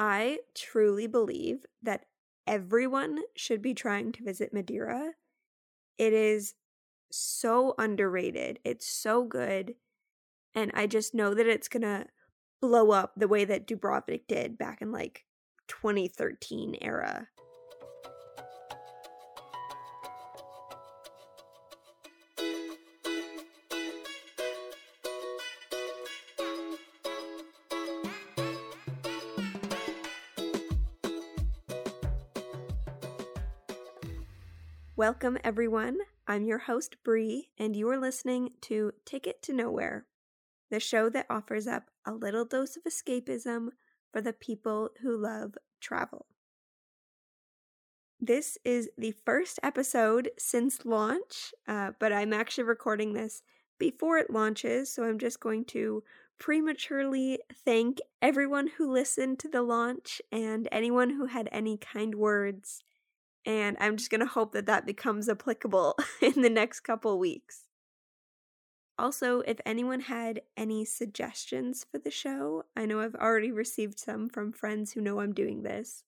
I 0.00 0.38
truly 0.54 1.06
believe 1.06 1.66
that 1.82 2.06
everyone 2.46 3.18
should 3.36 3.60
be 3.60 3.74
trying 3.74 4.12
to 4.12 4.24
visit 4.24 4.50
Madeira. 4.50 5.12
It 5.98 6.14
is 6.14 6.54
so 7.12 7.74
underrated. 7.76 8.60
It's 8.64 8.86
so 8.86 9.24
good. 9.24 9.74
And 10.54 10.70
I 10.72 10.86
just 10.86 11.14
know 11.14 11.34
that 11.34 11.46
it's 11.46 11.68
going 11.68 11.82
to 11.82 12.06
blow 12.62 12.92
up 12.92 13.12
the 13.14 13.28
way 13.28 13.44
that 13.44 13.66
Dubrovnik 13.66 14.22
did 14.26 14.56
back 14.56 14.80
in 14.80 14.90
like 14.90 15.26
2013 15.68 16.78
era. 16.80 17.28
Welcome, 35.00 35.38
everyone. 35.42 35.96
I'm 36.28 36.44
your 36.44 36.58
host, 36.58 36.96
Bree, 37.02 37.48
and 37.56 37.74
you 37.74 37.88
are 37.88 37.96
listening 37.96 38.50
to 38.60 38.92
Ticket 39.06 39.40
to 39.44 39.54
Nowhere, 39.54 40.04
the 40.70 40.78
show 40.78 41.08
that 41.08 41.24
offers 41.30 41.66
up 41.66 41.84
a 42.04 42.12
little 42.12 42.44
dose 42.44 42.76
of 42.76 42.82
escapism 42.84 43.68
for 44.12 44.20
the 44.20 44.34
people 44.34 44.90
who 45.00 45.16
love 45.16 45.54
travel. 45.80 46.26
This 48.20 48.58
is 48.62 48.90
the 48.98 49.14
first 49.24 49.58
episode 49.62 50.32
since 50.38 50.84
launch, 50.84 51.54
uh, 51.66 51.92
but 51.98 52.12
I'm 52.12 52.34
actually 52.34 52.64
recording 52.64 53.14
this 53.14 53.42
before 53.78 54.18
it 54.18 54.28
launches, 54.28 54.92
so 54.92 55.04
I'm 55.04 55.18
just 55.18 55.40
going 55.40 55.64
to 55.68 56.04
prematurely 56.38 57.38
thank 57.64 58.00
everyone 58.20 58.68
who 58.76 58.92
listened 58.92 59.38
to 59.38 59.48
the 59.48 59.62
launch 59.62 60.20
and 60.30 60.68
anyone 60.70 61.08
who 61.08 61.24
had 61.24 61.48
any 61.50 61.78
kind 61.78 62.16
words 62.16 62.82
and 63.46 63.76
I'm 63.80 63.96
just 63.96 64.10
going 64.10 64.20
to 64.20 64.26
hope 64.26 64.52
that 64.52 64.66
that 64.66 64.86
becomes 64.86 65.28
applicable 65.28 65.96
in 66.20 66.42
the 66.42 66.50
next 66.50 66.80
couple 66.80 67.18
weeks. 67.18 67.66
Also, 68.98 69.40
if 69.40 69.58
anyone 69.64 70.00
had 70.00 70.42
any 70.58 70.84
suggestions 70.84 71.86
for 71.90 71.98
the 71.98 72.10
show, 72.10 72.64
I 72.76 72.84
know 72.84 73.00
I've 73.00 73.14
already 73.14 73.50
received 73.50 73.98
some 73.98 74.28
from 74.28 74.52
friends 74.52 74.92
who 74.92 75.00
know 75.00 75.20
I'm 75.20 75.32
doing 75.32 75.62
this. 75.62 76.04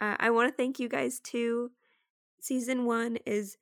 Uh, 0.00 0.16
I 0.18 0.30
want 0.30 0.50
to 0.50 0.56
thank 0.56 0.80
you 0.80 0.88
guys 0.88 1.20
too. 1.20 1.72
Season 2.40 2.86
one 2.86 3.18
is 3.26 3.58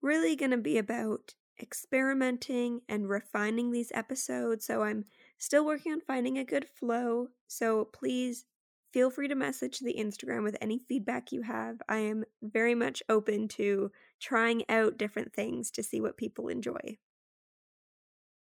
really 0.00 0.36
going 0.36 0.52
to 0.52 0.56
be 0.56 0.78
about 0.78 1.34
experimenting 1.60 2.82
and 2.88 3.08
refining 3.08 3.72
these 3.72 3.90
episodes, 3.92 4.64
so 4.64 4.82
I'm 4.82 5.04
still 5.36 5.66
working 5.66 5.92
on 5.92 6.00
finding 6.00 6.38
a 6.38 6.44
good 6.44 6.66
flow. 6.68 7.28
So 7.48 7.86
please 7.86 8.46
feel 8.92 9.10
free 9.10 9.28
to 9.28 9.34
message 9.34 9.78
the 9.78 9.94
Instagram 9.98 10.42
with 10.42 10.56
any 10.60 10.78
feedback 10.78 11.32
you 11.32 11.42
have. 11.42 11.80
I 11.88 11.98
am 11.98 12.24
very 12.42 12.74
much 12.74 13.02
open 13.08 13.48
to 13.48 13.90
trying 14.20 14.64
out 14.68 14.98
different 14.98 15.32
things 15.32 15.70
to 15.72 15.82
see 15.82 16.00
what 16.00 16.16
people 16.16 16.48
enjoy. 16.48 16.98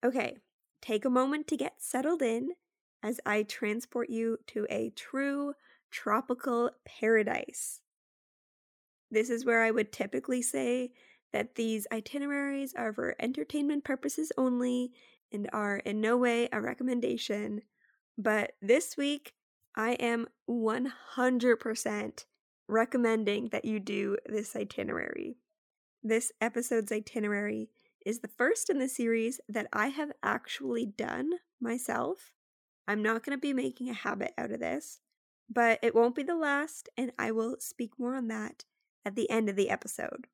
Okay, 0.03 0.37
take 0.81 1.05
a 1.05 1.09
moment 1.09 1.47
to 1.47 1.57
get 1.57 1.81
settled 1.81 2.21
in 2.21 2.51
as 3.03 3.19
I 3.25 3.43
transport 3.43 4.09
you 4.09 4.37
to 4.47 4.65
a 4.69 4.89
true 4.95 5.53
tropical 5.91 6.71
paradise. 6.85 7.81
This 9.11 9.29
is 9.29 9.45
where 9.45 9.63
I 9.63 9.71
would 9.71 9.91
typically 9.91 10.41
say 10.41 10.91
that 11.31 11.55
these 11.55 11.87
itineraries 11.91 12.73
are 12.75 12.91
for 12.91 13.15
entertainment 13.19 13.83
purposes 13.83 14.31
only 14.37 14.91
and 15.31 15.49
are 15.53 15.77
in 15.77 16.01
no 16.01 16.17
way 16.17 16.49
a 16.51 16.61
recommendation. 16.61 17.61
But 18.17 18.53
this 18.61 18.97
week, 18.97 19.33
I 19.75 19.93
am 19.93 20.27
100% 20.47 22.25
recommending 22.67 23.49
that 23.49 23.65
you 23.65 23.79
do 23.79 24.17
this 24.25 24.55
itinerary. 24.55 25.37
This 26.03 26.31
episode's 26.39 26.91
itinerary 26.91 27.69
is 28.05 28.19
the 28.19 28.27
first 28.27 28.69
in 28.69 28.77
the 28.77 28.87
series 28.87 29.39
that 29.49 29.67
I 29.73 29.87
have 29.87 30.11
actually 30.21 30.85
done 30.85 31.31
myself. 31.59 32.33
I'm 32.87 33.01
not 33.01 33.23
going 33.23 33.35
to 33.35 33.41
be 33.41 33.53
making 33.53 33.89
a 33.89 33.93
habit 33.93 34.33
out 34.37 34.51
of 34.51 34.59
this, 34.59 34.99
but 35.49 35.79
it 35.81 35.95
won't 35.95 36.15
be 36.15 36.23
the 36.23 36.35
last, 36.35 36.89
and 36.95 37.11
I 37.17 37.31
will 37.31 37.55
speak 37.59 37.93
more 37.97 38.15
on 38.15 38.27
that 38.27 38.65
at 39.05 39.15
the 39.15 39.29
end 39.29 39.49
of 39.49 39.55
the 39.55 39.69
episode. 39.69 40.27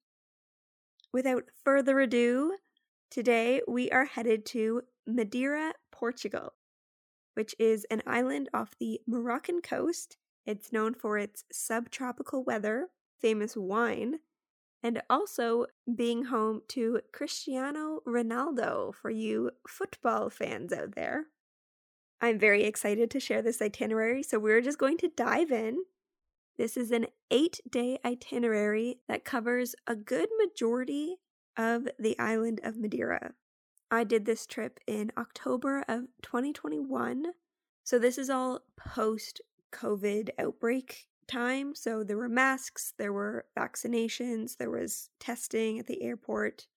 Without 1.14 1.46
further 1.64 2.00
ado, 2.00 2.58
today 3.10 3.62
we 3.68 3.90
are 3.92 4.06
headed 4.06 4.46
to 4.48 4.82
Madeira, 5.08 5.74
Portugal 5.92 6.54
which 7.40 7.56
is 7.58 7.86
an 7.90 8.04
island 8.06 8.50
off 8.54 8.78
the 8.82 9.00
Moroccan 9.08 9.62
coast. 9.62 10.18
It's 10.46 10.74
known 10.74 10.94
for 10.94 11.18
its 11.18 11.46
subtropical 11.50 12.44
weather, 12.44 12.90
famous 13.22 13.56
wine, 13.56 14.16
and 14.84 15.02
also 15.10 15.68
being 15.96 16.26
home 16.26 16.64
to 16.68 17.00
Cristiano 17.14 18.02
Ronaldo 18.06 18.94
for 18.94 19.10
you 19.10 19.52
football 19.66 20.30
fans 20.30 20.74
out 20.74 20.96
there. 20.96 21.28
I'm 22.20 22.38
very 22.38 22.66
excited 22.66 23.10
to 23.12 23.22
share 23.22 23.42
this 23.42 23.62
itinerary, 23.62 24.22
so 24.22 24.38
we're 24.38 24.60
just 24.60 24.78
going 24.78 24.98
to 24.98 25.08
dive 25.08 25.50
in. 25.50 25.78
This 26.58 26.76
is 26.76 26.92
an 26.92 27.08
eight 27.32 27.62
day 27.72 28.00
itinerary 28.04 29.00
that 29.08 29.24
covers 29.24 29.76
a 29.88 29.96
good 29.96 30.28
majority 30.38 31.20
of 31.56 31.88
the 31.98 32.20
island 32.20 32.60
of 32.66 32.76
Madeira. 32.76 33.32
I 33.92 34.04
did 34.04 34.26
this 34.26 34.46
trip 34.46 34.80
in 34.86 35.12
October 35.18 35.84
of 35.88 36.08
2021. 36.22 37.26
So 37.84 37.98
this 37.98 38.20
is 38.20 38.30
all 38.30 38.62
post 38.78 39.42
COVID 39.72 40.30
outbreak 40.38 41.08
time. 41.28 41.74
So 41.74 42.04
there 42.04 42.18
were 42.18 42.30
masks, 42.30 42.94
there 42.98 43.14
were 43.14 43.46
vaccinations, 43.58 44.58
there 44.58 44.70
was 44.70 45.10
testing 45.20 45.80
at 45.80 45.88
the 45.88 46.04
airport. 46.04 46.68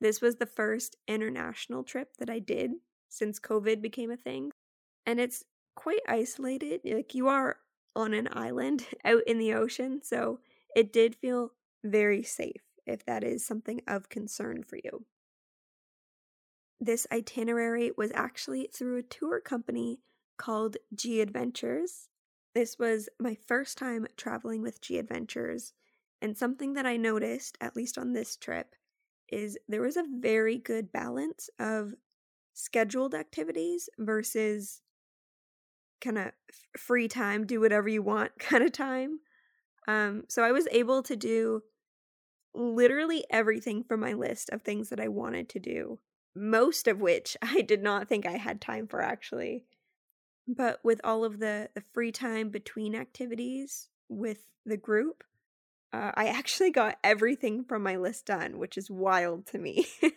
This 0.00 0.20
was 0.20 0.36
the 0.36 0.46
first 0.46 0.96
international 1.08 1.82
trip 1.82 2.16
that 2.18 2.28
I 2.28 2.40
did 2.40 2.72
since 3.08 3.40
COVID 3.40 3.80
became 3.80 4.10
a 4.10 4.16
thing. 4.16 4.50
And 5.06 5.18
it's 5.18 5.44
quite 5.76 6.00
isolated. 6.06 6.82
Like 6.84 7.14
you 7.14 7.28
are 7.28 7.56
on 7.96 8.12
an 8.12 8.28
island 8.32 8.86
out 9.04 9.22
in 9.26 9.38
the 9.38 9.54
ocean. 9.54 10.00
So 10.02 10.40
it 10.76 10.92
did 10.92 11.14
feel 11.14 11.52
very 11.82 12.22
safe 12.22 12.62
if 12.86 13.04
that 13.06 13.24
is 13.24 13.46
something 13.46 13.80
of 13.86 14.10
concern 14.10 14.62
for 14.62 14.76
you 14.76 15.06
this 16.82 17.06
itinerary 17.12 17.92
was 17.96 18.10
actually 18.12 18.68
through 18.74 18.98
a 18.98 19.02
tour 19.04 19.40
company 19.40 20.00
called 20.36 20.76
G 20.92 21.20
Adventures. 21.20 22.08
This 22.56 22.76
was 22.76 23.08
my 23.20 23.36
first 23.46 23.78
time 23.78 24.08
traveling 24.16 24.62
with 24.62 24.80
G 24.80 24.98
Adventures, 24.98 25.74
and 26.20 26.36
something 26.36 26.72
that 26.72 26.84
I 26.84 26.96
noticed, 26.96 27.56
at 27.60 27.76
least 27.76 27.98
on 27.98 28.12
this 28.12 28.36
trip, 28.36 28.74
is 29.28 29.56
there 29.68 29.80
was 29.80 29.96
a 29.96 30.04
very 30.18 30.58
good 30.58 30.90
balance 30.90 31.48
of 31.60 31.94
scheduled 32.52 33.14
activities 33.14 33.88
versus 33.96 34.82
kind 36.00 36.18
of 36.18 36.32
free 36.76 37.06
time, 37.06 37.46
do 37.46 37.60
whatever 37.60 37.88
you 37.88 38.02
want 38.02 38.32
kind 38.40 38.64
of 38.64 38.72
time. 38.72 39.20
Um, 39.86 40.24
so 40.28 40.42
I 40.42 40.50
was 40.50 40.66
able 40.72 41.04
to 41.04 41.14
do 41.14 41.62
literally 42.54 43.24
everything 43.30 43.84
from 43.84 44.00
my 44.00 44.14
list 44.14 44.50
of 44.50 44.62
things 44.62 44.88
that 44.88 45.00
I 45.00 45.06
wanted 45.06 45.48
to 45.50 45.60
do 45.60 46.00
most 46.34 46.88
of 46.88 47.00
which 47.00 47.36
I 47.42 47.62
did 47.62 47.82
not 47.82 48.08
think 48.08 48.26
I 48.26 48.36
had 48.36 48.60
time 48.60 48.86
for 48.86 49.02
actually. 49.02 49.64
But 50.48 50.80
with 50.82 51.00
all 51.04 51.24
of 51.24 51.38
the, 51.38 51.68
the 51.74 51.84
free 51.92 52.10
time 52.10 52.50
between 52.50 52.96
activities 52.96 53.88
with 54.08 54.38
the 54.66 54.76
group, 54.76 55.22
uh, 55.92 56.10
I 56.14 56.26
actually 56.26 56.70
got 56.70 56.98
everything 57.04 57.64
from 57.64 57.82
my 57.82 57.96
list 57.96 58.26
done, 58.26 58.58
which 58.58 58.76
is 58.76 58.90
wild 58.90 59.46
to 59.46 59.58
me. 59.58 59.86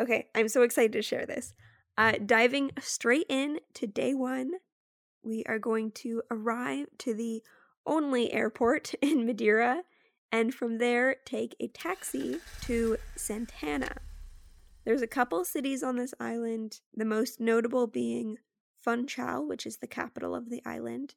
okay, 0.00 0.28
I'm 0.34 0.48
so 0.48 0.62
excited 0.62 0.92
to 0.92 1.02
share 1.02 1.24
this. 1.24 1.54
Uh, 1.96 2.12
diving 2.24 2.72
straight 2.78 3.26
in 3.30 3.60
to 3.74 3.86
day 3.86 4.12
one, 4.12 4.52
we 5.22 5.42
are 5.46 5.58
going 5.58 5.92
to 5.92 6.22
arrive 6.30 6.88
to 6.98 7.14
the 7.14 7.42
only 7.86 8.32
airport 8.32 8.94
in 9.02 9.24
Madeira 9.24 9.82
and 10.32 10.52
from 10.52 10.78
there 10.78 11.16
take 11.24 11.54
a 11.60 11.68
taxi 11.68 12.38
to 12.62 12.96
Santana. 13.14 13.96
There's 14.86 15.02
a 15.02 15.08
couple 15.08 15.44
cities 15.44 15.82
on 15.82 15.96
this 15.96 16.14
island, 16.20 16.80
the 16.94 17.04
most 17.04 17.40
notable 17.40 17.88
being 17.88 18.38
Funchal, 18.80 19.44
which 19.44 19.66
is 19.66 19.78
the 19.78 19.88
capital 19.88 20.32
of 20.32 20.48
the 20.48 20.62
island, 20.64 21.16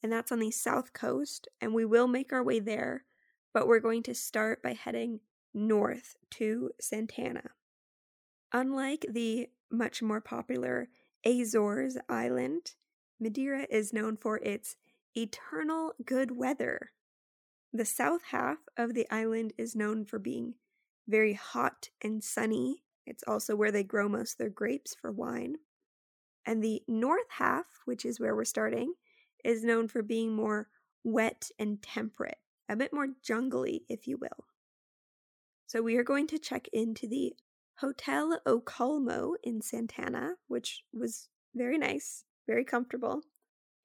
and 0.00 0.12
that's 0.12 0.30
on 0.30 0.38
the 0.38 0.52
south 0.52 0.92
coast, 0.92 1.48
and 1.60 1.74
we 1.74 1.84
will 1.84 2.06
make 2.06 2.32
our 2.32 2.44
way 2.44 2.60
there, 2.60 3.04
but 3.52 3.66
we're 3.66 3.80
going 3.80 4.04
to 4.04 4.14
start 4.14 4.62
by 4.62 4.72
heading 4.72 5.18
north 5.52 6.14
to 6.30 6.70
Santana. 6.80 7.50
Unlike 8.52 9.06
the 9.10 9.48
much 9.68 10.00
more 10.00 10.20
popular 10.20 10.88
Azores 11.26 11.98
island, 12.08 12.76
Madeira 13.18 13.66
is 13.68 13.92
known 13.92 14.16
for 14.16 14.36
its 14.36 14.76
eternal 15.16 15.92
good 16.04 16.36
weather. 16.36 16.92
The 17.72 17.84
south 17.84 18.22
half 18.30 18.58
of 18.76 18.94
the 18.94 19.08
island 19.10 19.54
is 19.58 19.74
known 19.74 20.04
for 20.04 20.20
being 20.20 20.54
very 21.08 21.32
hot 21.32 21.88
and 22.00 22.22
sunny, 22.22 22.84
it's 23.08 23.24
also 23.26 23.56
where 23.56 23.72
they 23.72 23.82
grow 23.82 24.08
most 24.08 24.32
of 24.34 24.38
their 24.38 24.50
grapes 24.50 24.94
for 24.94 25.10
wine. 25.10 25.56
And 26.46 26.62
the 26.62 26.82
north 26.86 27.30
half, 27.30 27.66
which 27.84 28.04
is 28.04 28.20
where 28.20 28.36
we're 28.36 28.44
starting, 28.44 28.92
is 29.44 29.64
known 29.64 29.88
for 29.88 30.02
being 30.02 30.34
more 30.34 30.68
wet 31.04 31.50
and 31.58 31.82
temperate, 31.82 32.38
a 32.68 32.76
bit 32.76 32.92
more 32.92 33.08
jungly, 33.22 33.82
if 33.88 34.06
you 34.06 34.18
will. 34.18 34.46
So 35.66 35.82
we 35.82 35.96
are 35.96 36.04
going 36.04 36.26
to 36.28 36.38
check 36.38 36.68
into 36.72 37.06
the 37.06 37.34
Hotel 37.78 38.40
O 38.46 38.60
Colmo 38.60 39.34
in 39.42 39.60
Santana, 39.60 40.34
which 40.48 40.82
was 40.92 41.28
very 41.54 41.78
nice, 41.78 42.24
very 42.46 42.64
comfortable. 42.64 43.22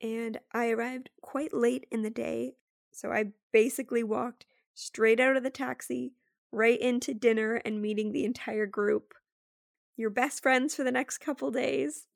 And 0.01 0.39
I 0.51 0.69
arrived 0.69 1.09
quite 1.21 1.53
late 1.53 1.85
in 1.91 2.01
the 2.01 2.09
day, 2.09 2.55
so 2.91 3.11
I 3.11 3.31
basically 3.51 4.03
walked 4.03 4.45
straight 4.73 5.19
out 5.19 5.37
of 5.37 5.43
the 5.43 5.49
taxi, 5.49 6.13
right 6.53 6.79
into 6.79 7.13
dinner 7.13 7.55
and 7.65 7.81
meeting 7.81 8.11
the 8.11 8.25
entire 8.25 8.67
group. 8.67 9.13
Your 9.97 10.09
best 10.09 10.41
friends 10.41 10.75
for 10.75 10.83
the 10.83 10.91
next 10.91 11.17
couple 11.17 11.51
days, 11.51 12.07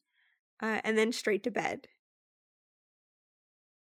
uh, 0.62 0.82
and 0.84 0.98
then 0.98 1.12
straight 1.12 1.44
to 1.44 1.52
bed. 1.52 1.88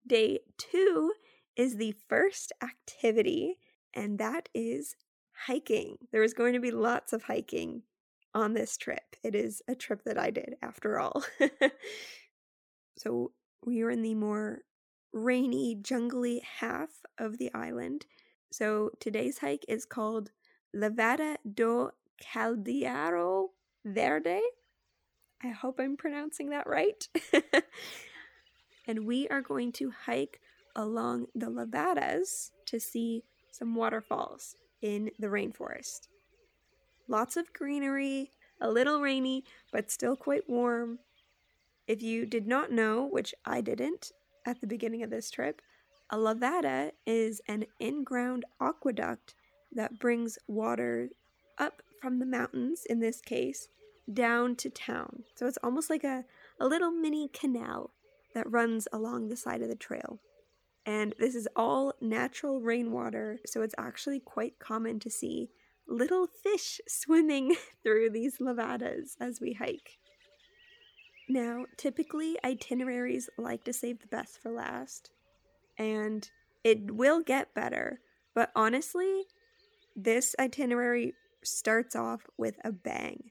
Day 0.06 0.40
two 0.58 1.12
is 1.56 1.76
the 1.76 1.94
first 2.08 2.52
activity, 2.62 3.58
and 3.94 4.18
that 4.18 4.48
is 4.54 4.96
hiking. 5.46 5.96
There 6.12 6.22
is 6.22 6.34
going 6.34 6.54
to 6.54 6.60
be 6.60 6.70
lots 6.70 7.12
of 7.12 7.24
hiking 7.24 7.82
on 8.34 8.54
this 8.54 8.76
trip. 8.76 9.16
It 9.22 9.34
is 9.34 9.62
a 9.68 9.74
trip 9.74 10.02
that 10.04 10.18
I 10.18 10.30
did, 10.30 10.54
after 10.62 10.98
all. 10.98 11.24
so, 12.98 13.32
we 13.64 13.82
are 13.82 13.90
in 13.90 14.02
the 14.02 14.14
more 14.14 14.60
rainy, 15.12 15.76
jungly 15.80 16.40
half 16.58 16.90
of 17.18 17.38
the 17.38 17.52
island. 17.54 18.06
So, 18.52 18.90
today's 19.00 19.38
hike 19.38 19.64
is 19.68 19.84
called 19.84 20.30
Levada 20.74 21.36
do 21.52 21.90
Caldeiro 22.22 23.48
Verde. 23.84 24.40
I 25.42 25.48
hope 25.48 25.80
I'm 25.80 25.96
pronouncing 25.96 26.50
that 26.50 26.66
right. 26.66 27.08
and 28.86 29.06
we 29.06 29.26
are 29.28 29.40
going 29.40 29.72
to 29.72 29.90
hike 30.06 30.40
along 30.76 31.26
the 31.34 31.50
levadas 31.50 32.50
to 32.66 32.78
see 32.78 33.24
some 33.50 33.74
waterfalls 33.74 34.54
in 34.80 35.10
the 35.18 35.26
rainforest. 35.26 36.08
Lots 37.08 37.36
of 37.36 37.52
greenery, 37.52 38.30
a 38.60 38.70
little 38.70 39.00
rainy, 39.00 39.44
but 39.72 39.90
still 39.90 40.14
quite 40.14 40.48
warm. 40.48 41.00
If 41.88 42.02
you 42.02 42.26
did 42.26 42.46
not 42.46 42.70
know, 42.70 43.04
which 43.06 43.34
I 43.44 43.60
didn't 43.60 44.12
at 44.46 44.60
the 44.60 44.66
beginning 44.66 45.02
of 45.02 45.10
this 45.10 45.30
trip, 45.30 45.60
a 46.10 46.16
levada 46.16 46.92
is 47.06 47.40
an 47.48 47.66
in 47.78 48.04
ground 48.04 48.44
aqueduct 48.60 49.34
that 49.72 49.98
brings 49.98 50.38
water 50.46 51.10
up 51.58 51.82
from 52.00 52.18
the 52.18 52.26
mountains, 52.26 52.84
in 52.88 53.00
this 53.00 53.20
case, 53.20 53.68
down 54.12 54.56
to 54.56 54.70
town. 54.70 55.24
So 55.36 55.46
it's 55.46 55.58
almost 55.62 55.90
like 55.90 56.04
a, 56.04 56.24
a 56.58 56.66
little 56.66 56.90
mini 56.90 57.28
canal 57.28 57.90
that 58.34 58.50
runs 58.50 58.88
along 58.92 59.28
the 59.28 59.36
side 59.36 59.62
of 59.62 59.68
the 59.68 59.76
trail. 59.76 60.20
And 60.86 61.14
this 61.18 61.34
is 61.34 61.48
all 61.54 61.92
natural 62.00 62.60
rainwater, 62.60 63.38
so 63.46 63.62
it's 63.62 63.74
actually 63.76 64.20
quite 64.20 64.58
common 64.58 64.98
to 65.00 65.10
see 65.10 65.50
little 65.86 66.26
fish 66.26 66.80
swimming 66.88 67.56
through 67.82 68.10
these 68.10 68.40
levadas 68.40 69.16
as 69.20 69.40
we 69.40 69.52
hike. 69.52 69.98
Now, 71.28 71.66
typically 71.76 72.36
itineraries 72.44 73.30
like 73.38 73.62
to 73.64 73.72
save 73.72 74.00
the 74.00 74.08
best 74.08 74.42
for 74.42 74.50
last, 74.50 75.10
and 75.78 76.28
it 76.64 76.90
will 76.90 77.22
get 77.22 77.54
better, 77.54 78.00
but 78.34 78.50
honestly, 78.56 79.26
this 79.96 80.34
itinerary 80.38 81.14
starts 81.42 81.96
off 81.96 82.26
with 82.36 82.56
a 82.64 82.72
bang. 82.72 83.30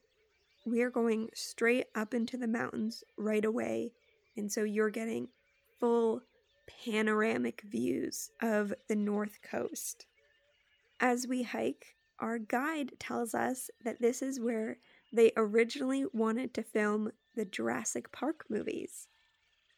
We 0.65 0.81
are 0.81 0.89
going 0.89 1.29
straight 1.33 1.87
up 1.95 2.13
into 2.13 2.37
the 2.37 2.47
mountains 2.47 3.03
right 3.17 3.45
away 3.45 3.93
and 4.39 4.51
so 4.51 4.63
you're 4.63 4.89
getting 4.89 5.27
full 5.79 6.21
panoramic 6.85 7.61
views 7.69 8.31
of 8.41 8.73
the 8.87 8.95
North 8.95 9.39
Coast. 9.41 10.05
As 10.99 11.27
we 11.27 11.43
hike, 11.43 11.95
our 12.19 12.39
guide 12.39 12.93
tells 12.99 13.33
us 13.33 13.69
that 13.83 14.01
this 14.01 14.21
is 14.21 14.39
where 14.39 14.77
they 15.11 15.31
originally 15.35 16.05
wanted 16.13 16.53
to 16.53 16.63
film 16.63 17.11
the 17.35 17.45
Jurassic 17.45 18.11
Park 18.11 18.45
movies. 18.49 19.07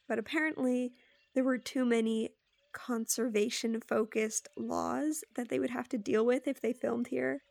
But 0.08 0.18
apparently, 0.18 0.92
there 1.34 1.44
were 1.44 1.58
too 1.58 1.84
many 1.84 2.30
conservation 2.72 3.80
focused 3.80 4.48
laws 4.56 5.24
that 5.34 5.48
they 5.48 5.58
would 5.58 5.70
have 5.70 5.88
to 5.90 5.98
deal 5.98 6.24
with 6.24 6.46
if 6.46 6.60
they 6.60 6.72
filmed 6.72 7.08
here. 7.08 7.42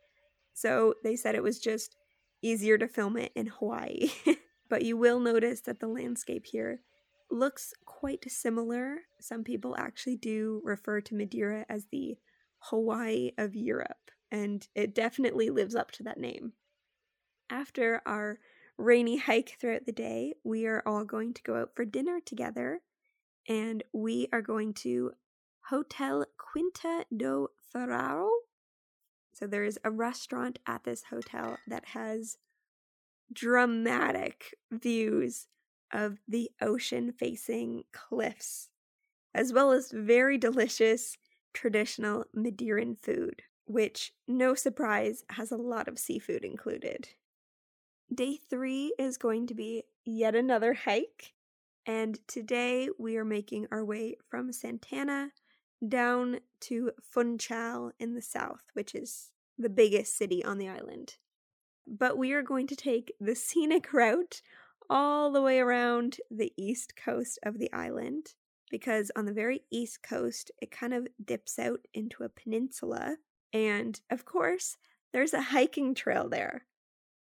So 0.54 0.94
they 1.02 1.16
said 1.16 1.34
it 1.34 1.42
was 1.42 1.58
just 1.58 1.96
easier 2.42 2.76
to 2.78 2.88
film 2.88 3.16
it 3.16 3.32
in 3.34 3.46
Hawaii. 3.46 4.10
but 4.68 4.82
you 4.82 4.96
will 4.96 5.20
notice 5.20 5.60
that 5.62 5.80
the 5.80 5.86
landscape 5.86 6.46
here 6.46 6.80
looks 7.30 7.72
quite 7.84 8.30
similar. 8.30 8.98
Some 9.20 9.44
people 9.44 9.76
actually 9.76 10.16
do 10.16 10.60
refer 10.64 11.00
to 11.02 11.14
Madeira 11.14 11.64
as 11.68 11.86
the 11.90 12.18
Hawaii 12.58 13.32
of 13.38 13.56
Europe, 13.56 14.10
and 14.30 14.66
it 14.74 14.94
definitely 14.94 15.50
lives 15.50 15.74
up 15.74 15.90
to 15.92 16.02
that 16.04 16.18
name. 16.18 16.52
After 17.50 18.00
our 18.06 18.38
rainy 18.78 19.16
hike 19.16 19.56
throughout 19.60 19.86
the 19.86 19.92
day, 19.92 20.34
we 20.44 20.66
are 20.66 20.82
all 20.86 21.04
going 21.04 21.34
to 21.34 21.42
go 21.42 21.56
out 21.56 21.74
for 21.74 21.84
dinner 21.84 22.20
together, 22.24 22.80
and 23.48 23.82
we 23.92 24.28
are 24.32 24.42
going 24.42 24.74
to 24.74 25.12
Hotel 25.68 26.24
Quinta 26.36 27.04
do 27.14 27.48
Furão. 27.74 28.28
So 29.32 29.46
there 29.46 29.64
is 29.64 29.78
a 29.84 29.90
restaurant 29.90 30.58
at 30.66 30.84
this 30.84 31.04
hotel 31.10 31.58
that 31.66 31.86
has 31.86 32.38
dramatic 33.32 34.54
views 34.70 35.46
of 35.92 36.18
the 36.28 36.50
ocean 36.60 37.12
facing 37.12 37.84
cliffs, 37.92 38.68
as 39.34 39.52
well 39.52 39.72
as 39.72 39.90
very 39.90 40.38
delicious 40.38 41.16
traditional 41.52 42.24
Madeiran 42.36 42.98
food, 42.98 43.42
which, 43.66 44.12
no 44.26 44.54
surprise, 44.54 45.24
has 45.30 45.50
a 45.50 45.56
lot 45.56 45.88
of 45.88 45.98
seafood 45.98 46.44
included. 46.44 47.08
Day 48.12 48.38
three 48.50 48.94
is 48.98 49.16
going 49.16 49.46
to 49.46 49.54
be 49.54 49.84
yet 50.04 50.34
another 50.34 50.74
hike, 50.74 51.32
and 51.86 52.18
today 52.28 52.88
we 52.98 53.16
are 53.16 53.24
making 53.24 53.66
our 53.70 53.84
way 53.84 54.16
from 54.28 54.52
Santana 54.52 55.32
down 55.86 56.38
to 56.60 56.92
Funchal 57.02 57.90
in 57.98 58.14
the 58.14 58.22
south, 58.22 58.62
which 58.74 58.94
is 58.94 59.30
the 59.58 59.68
biggest 59.68 60.16
city 60.16 60.44
on 60.44 60.58
the 60.58 60.68
island. 60.68 61.16
But 61.86 62.16
we 62.16 62.32
are 62.32 62.42
going 62.42 62.68
to 62.68 62.76
take 62.76 63.12
the 63.20 63.34
scenic 63.34 63.92
route 63.92 64.42
all 64.88 65.32
the 65.32 65.42
way 65.42 65.58
around 65.58 66.18
the 66.30 66.52
east 66.56 66.94
coast 66.96 67.38
of 67.42 67.58
the 67.58 67.72
island 67.72 68.34
because 68.70 69.10
on 69.16 69.26
the 69.26 69.32
very 69.32 69.62
east 69.70 70.02
coast 70.02 70.50
it 70.60 70.70
kind 70.70 70.94
of 70.94 71.08
dips 71.24 71.58
out 71.58 71.80
into 71.92 72.22
a 72.22 72.28
peninsula. 72.28 73.16
And 73.52 74.00
of 74.10 74.24
course, 74.24 74.76
there's 75.12 75.34
a 75.34 75.42
hiking 75.42 75.94
trail 75.94 76.28
there. 76.28 76.66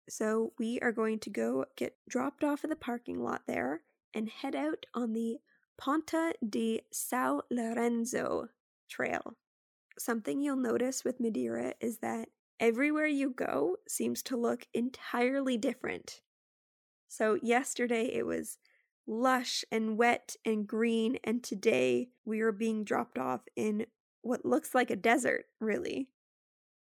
So 0.08 0.52
we 0.58 0.78
are 0.80 0.92
going 0.92 1.18
to 1.20 1.30
go 1.30 1.64
get 1.76 1.96
dropped 2.08 2.44
off 2.44 2.62
at 2.64 2.70
the 2.70 2.76
parking 2.76 3.22
lot 3.22 3.42
there 3.46 3.82
and 4.14 4.28
head 4.28 4.54
out 4.54 4.86
on 4.94 5.12
the 5.12 5.38
Ponta 5.78 6.34
di 6.46 6.80
Sao 6.92 7.42
Lourenço 7.52 8.48
trail. 8.88 9.36
Something 9.98 10.40
you'll 10.40 10.56
notice 10.56 11.04
with 11.04 11.20
Madeira 11.20 11.74
is 11.80 11.98
that 11.98 12.28
everywhere 12.58 13.06
you 13.06 13.30
go 13.30 13.76
seems 13.88 14.22
to 14.24 14.36
look 14.36 14.66
entirely 14.74 15.56
different. 15.56 16.20
So, 17.08 17.38
yesterday 17.42 18.04
it 18.12 18.26
was 18.26 18.58
lush 19.06 19.64
and 19.72 19.96
wet 19.96 20.36
and 20.44 20.66
green, 20.66 21.18
and 21.24 21.42
today 21.42 22.10
we 22.24 22.40
are 22.40 22.52
being 22.52 22.84
dropped 22.84 23.18
off 23.18 23.40
in 23.56 23.86
what 24.22 24.44
looks 24.44 24.74
like 24.74 24.90
a 24.90 24.96
desert, 24.96 25.46
really. 25.60 26.08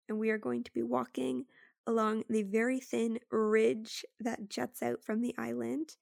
And 0.08 0.18
we 0.18 0.30
are 0.30 0.38
going 0.38 0.64
to 0.64 0.72
be 0.72 0.82
walking 0.82 1.44
along 1.86 2.24
the 2.28 2.42
very 2.42 2.80
thin 2.80 3.18
ridge 3.30 4.04
that 4.18 4.48
juts 4.48 4.82
out 4.82 5.04
from 5.04 5.20
the 5.20 5.34
island 5.38 5.96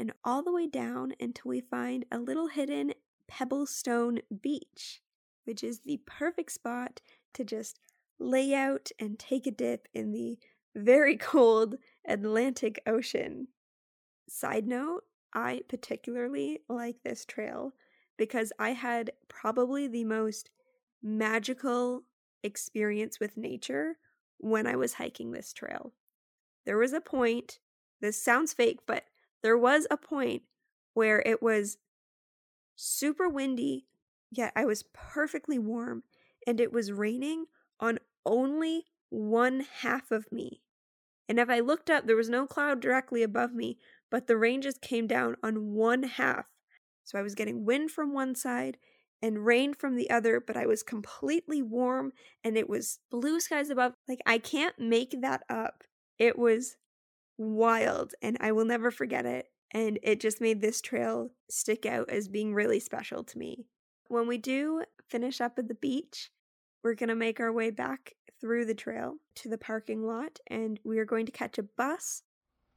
and 0.00 0.14
all 0.24 0.42
the 0.42 0.50
way 0.50 0.66
down 0.66 1.12
until 1.20 1.50
we 1.50 1.60
find 1.60 2.06
a 2.10 2.18
little 2.18 2.48
hidden 2.48 2.94
pebblestone 3.30 4.20
beach, 4.40 5.02
which 5.44 5.62
is 5.62 5.80
the 5.80 6.00
perfect 6.06 6.50
spot 6.52 7.02
to 7.34 7.44
just 7.44 7.78
lay 8.18 8.54
out 8.54 8.90
and 8.98 9.18
take 9.18 9.46
a 9.46 9.50
dip 9.50 9.88
in 9.92 10.10
the 10.10 10.38
very 10.74 11.16
cold 11.18 11.76
Atlantic 12.08 12.80
Ocean. 12.86 13.48
Side 14.26 14.66
note, 14.66 15.04
I 15.34 15.60
particularly 15.68 16.60
like 16.66 16.96
this 17.04 17.26
trail 17.26 17.74
because 18.16 18.54
I 18.58 18.70
had 18.70 19.10
probably 19.28 19.86
the 19.86 20.04
most 20.04 20.48
magical 21.02 22.04
experience 22.42 23.20
with 23.20 23.36
nature 23.36 23.98
when 24.38 24.66
I 24.66 24.76
was 24.76 24.94
hiking 24.94 25.32
this 25.32 25.52
trail. 25.52 25.92
There 26.64 26.78
was 26.78 26.94
a 26.94 27.02
point, 27.02 27.58
this 28.00 28.22
sounds 28.22 28.54
fake, 28.54 28.80
but 28.86 29.04
there 29.42 29.58
was 29.58 29.86
a 29.90 29.96
point 29.96 30.42
where 30.94 31.22
it 31.24 31.42
was 31.42 31.78
super 32.76 33.28
windy, 33.28 33.86
yet 34.30 34.52
I 34.56 34.64
was 34.64 34.84
perfectly 34.92 35.58
warm, 35.58 36.02
and 36.46 36.60
it 36.60 36.72
was 36.72 36.92
raining 36.92 37.46
on 37.78 37.98
only 38.24 38.86
one 39.08 39.66
half 39.80 40.10
of 40.10 40.30
me. 40.32 40.62
And 41.28 41.38
if 41.38 41.48
I 41.48 41.60
looked 41.60 41.90
up, 41.90 42.06
there 42.06 42.16
was 42.16 42.28
no 42.28 42.46
cloud 42.46 42.80
directly 42.80 43.22
above 43.22 43.54
me, 43.54 43.78
but 44.10 44.26
the 44.26 44.36
rain 44.36 44.62
just 44.62 44.80
came 44.80 45.06
down 45.06 45.36
on 45.42 45.72
one 45.74 46.02
half. 46.02 46.48
So 47.04 47.18
I 47.18 47.22
was 47.22 47.34
getting 47.34 47.64
wind 47.64 47.90
from 47.90 48.12
one 48.12 48.34
side 48.34 48.78
and 49.22 49.44
rain 49.44 49.74
from 49.74 49.96
the 49.96 50.10
other, 50.10 50.40
but 50.40 50.56
I 50.56 50.66
was 50.66 50.82
completely 50.82 51.62
warm 51.62 52.12
and 52.42 52.56
it 52.56 52.68
was 52.68 52.98
blue 53.10 53.40
skies 53.40 53.70
above. 53.70 53.94
Like, 54.08 54.20
I 54.26 54.38
can't 54.38 54.78
make 54.78 55.20
that 55.20 55.44
up. 55.48 55.84
It 56.18 56.38
was 56.38 56.76
wild 57.40 58.14
and 58.20 58.36
I 58.40 58.52
will 58.52 58.64
never 58.64 58.90
forget 58.90 59.24
it. 59.24 59.46
And 59.72 59.98
it 60.02 60.20
just 60.20 60.40
made 60.40 60.60
this 60.60 60.80
trail 60.80 61.30
stick 61.48 61.86
out 61.86 62.10
as 62.10 62.28
being 62.28 62.54
really 62.54 62.80
special 62.80 63.24
to 63.24 63.38
me. 63.38 63.66
When 64.08 64.26
we 64.26 64.36
do 64.36 64.84
finish 65.08 65.40
up 65.40 65.58
at 65.58 65.68
the 65.68 65.74
beach, 65.74 66.30
we're 66.82 66.94
going 66.94 67.08
to 67.08 67.14
make 67.14 67.40
our 67.40 67.52
way 67.52 67.70
back 67.70 68.14
through 68.40 68.64
the 68.64 68.74
trail 68.74 69.16
to 69.36 69.48
the 69.48 69.58
parking 69.58 70.06
lot 70.06 70.40
and 70.46 70.80
we 70.84 70.98
are 70.98 71.04
going 71.04 71.26
to 71.26 71.32
catch 71.32 71.58
a 71.58 71.62
bus 71.62 72.22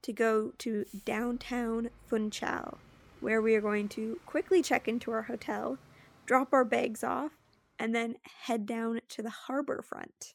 to 0.03 0.13
go 0.13 0.51
to 0.59 0.85
downtown 1.05 1.89
Funchal, 2.09 2.77
where 3.21 3.41
we 3.41 3.55
are 3.55 3.61
going 3.61 3.87
to 3.89 4.19
quickly 4.25 4.61
check 4.61 4.87
into 4.87 5.11
our 5.11 5.23
hotel, 5.23 5.77
drop 6.25 6.53
our 6.53 6.65
bags 6.65 7.03
off, 7.03 7.31
and 7.79 7.95
then 7.95 8.15
head 8.43 8.65
down 8.65 9.01
to 9.09 9.21
the 9.21 9.29
harbor 9.29 9.81
front. 9.81 10.33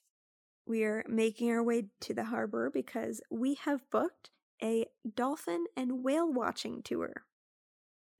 We 0.68 0.84
are 0.84 1.02
making 1.08 1.50
our 1.50 1.62
way 1.62 1.86
to 2.00 2.12
the 2.12 2.24
harbor 2.24 2.68
because 2.70 3.22
we 3.30 3.54
have 3.54 3.90
booked 3.90 4.28
a 4.62 4.84
dolphin 5.14 5.64
and 5.74 6.04
whale 6.04 6.30
watching 6.30 6.82
tour. 6.82 7.24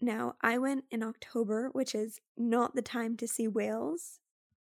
Now, 0.01 0.37
I 0.41 0.57
went 0.57 0.85
in 0.91 1.03
October, 1.03 1.69
which 1.73 1.95
is 1.95 2.23
not 2.39 2.75
the 2.75 2.81
time 2.81 3.19
to 3.19 3.29
see 3.29 3.49
whales. 3.49 4.21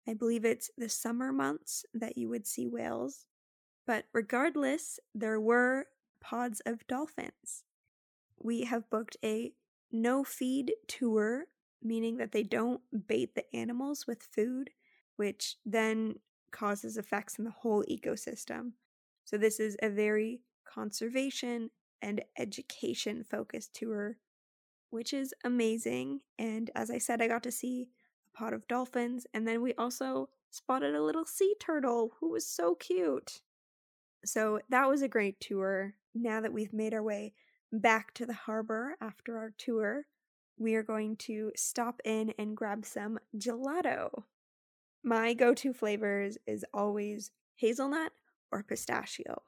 I 0.08 0.14
believe 0.14 0.44
it's 0.44 0.72
the 0.76 0.88
summer 0.88 1.32
months 1.32 1.84
that 1.94 2.18
you 2.18 2.28
would 2.28 2.48
see 2.48 2.66
whales. 2.66 3.26
But 3.86 4.06
regardless, 4.12 4.98
there 5.14 5.38
were 5.38 5.86
pods 6.20 6.60
of 6.66 6.84
dolphins. 6.88 7.62
We 8.40 8.62
have 8.62 8.90
booked 8.90 9.16
a 9.24 9.52
no 9.92 10.24
feed 10.24 10.72
tour, 10.88 11.44
meaning 11.80 12.16
that 12.16 12.32
they 12.32 12.42
don't 12.42 12.80
bait 13.06 13.36
the 13.36 13.44
animals 13.54 14.04
with 14.08 14.24
food, 14.24 14.70
which 15.14 15.58
then 15.64 16.16
causes 16.50 16.96
effects 16.96 17.38
in 17.38 17.44
the 17.44 17.50
whole 17.50 17.84
ecosystem. 17.84 18.72
So, 19.24 19.36
this 19.36 19.60
is 19.60 19.76
a 19.82 19.88
very 19.88 20.40
conservation 20.64 21.70
and 22.00 22.22
education 22.38 23.24
focused 23.28 23.74
tour, 23.74 24.18
which 24.90 25.12
is 25.12 25.34
amazing. 25.44 26.20
And 26.38 26.70
as 26.74 26.90
I 26.90 26.98
said, 26.98 27.20
I 27.20 27.28
got 27.28 27.42
to 27.44 27.50
see 27.50 27.88
a 28.32 28.38
pod 28.38 28.52
of 28.52 28.68
dolphins, 28.68 29.26
and 29.34 29.46
then 29.46 29.62
we 29.62 29.74
also 29.74 30.28
spotted 30.50 30.94
a 30.94 31.02
little 31.02 31.26
sea 31.26 31.54
turtle 31.60 32.12
who 32.20 32.30
was 32.30 32.46
so 32.46 32.74
cute. 32.74 33.42
So, 34.24 34.60
that 34.68 34.88
was 34.88 35.02
a 35.02 35.08
great 35.08 35.40
tour 35.40 35.94
now 36.14 36.40
that 36.40 36.52
we've 36.52 36.72
made 36.72 36.94
our 36.94 37.02
way 37.02 37.34
back 37.72 38.14
to 38.14 38.26
the 38.26 38.32
harbor 38.32 38.96
after 39.00 39.38
our 39.38 39.52
tour, 39.56 40.06
we 40.58 40.74
are 40.74 40.82
going 40.82 41.16
to 41.16 41.52
stop 41.54 42.00
in 42.04 42.32
and 42.38 42.56
grab 42.56 42.84
some 42.84 43.18
gelato. 43.36 44.24
My 45.08 45.32
go 45.32 45.54
to 45.54 45.72
flavors 45.72 46.36
is 46.46 46.66
always 46.74 47.30
hazelnut 47.56 48.12
or 48.52 48.62
pistachio, 48.62 49.40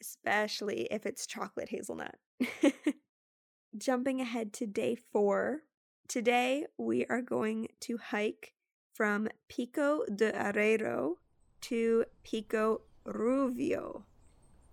especially 0.00 0.88
if 0.90 1.06
it's 1.06 1.28
chocolate 1.28 1.68
hazelnut. 1.68 2.16
Jumping 3.78 4.20
ahead 4.20 4.52
to 4.54 4.66
day 4.66 4.96
four, 4.96 5.60
today 6.08 6.66
we 6.76 7.06
are 7.06 7.22
going 7.22 7.68
to 7.82 7.98
hike 7.98 8.54
from 8.94 9.28
Pico 9.46 10.02
do 10.12 10.32
Arieiro 10.32 11.18
to 11.60 12.04
Pico 12.24 12.80
Ruivo. 13.06 14.02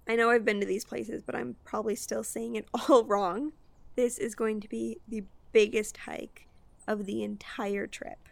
I 0.08 0.16
know 0.16 0.32
I've 0.32 0.46
been 0.46 0.62
to 0.62 0.66
these 0.66 0.84
places, 0.84 1.22
but 1.22 1.36
I'm 1.36 1.58
probably 1.64 1.96
still 1.96 2.24
saying 2.24 2.56
it 2.56 2.68
all 2.90 3.04
wrong. 3.04 3.52
This 3.96 4.18
is 4.18 4.34
going 4.34 4.62
to 4.62 4.68
be 4.68 4.98
the 5.08 5.26
biggest 5.52 5.96
hike 5.96 6.48
of 6.88 7.06
the 7.06 7.22
entire 7.22 7.86
trip. 7.86 8.30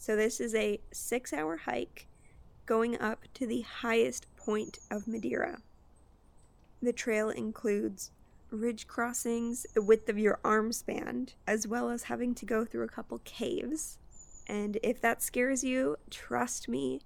So, 0.00 0.16
this 0.16 0.40
is 0.40 0.54
a 0.54 0.80
six 0.92 1.30
hour 1.30 1.58
hike 1.58 2.06
going 2.64 2.98
up 2.98 3.26
to 3.34 3.46
the 3.46 3.60
highest 3.60 4.34
point 4.34 4.78
of 4.90 5.06
Madeira. 5.06 5.58
The 6.80 6.94
trail 6.94 7.28
includes 7.28 8.10
ridge 8.50 8.86
crossings 8.86 9.66
the 9.74 9.82
width 9.82 10.08
of 10.08 10.18
your 10.18 10.40
arm 10.42 10.72
span, 10.72 11.28
as 11.46 11.68
well 11.68 11.90
as 11.90 12.04
having 12.04 12.34
to 12.36 12.46
go 12.46 12.64
through 12.64 12.84
a 12.84 12.88
couple 12.88 13.20
caves. 13.26 13.98
And 14.46 14.78
if 14.82 15.02
that 15.02 15.22
scares 15.22 15.62
you, 15.62 15.98
trust 16.08 16.66
me, 16.66 17.02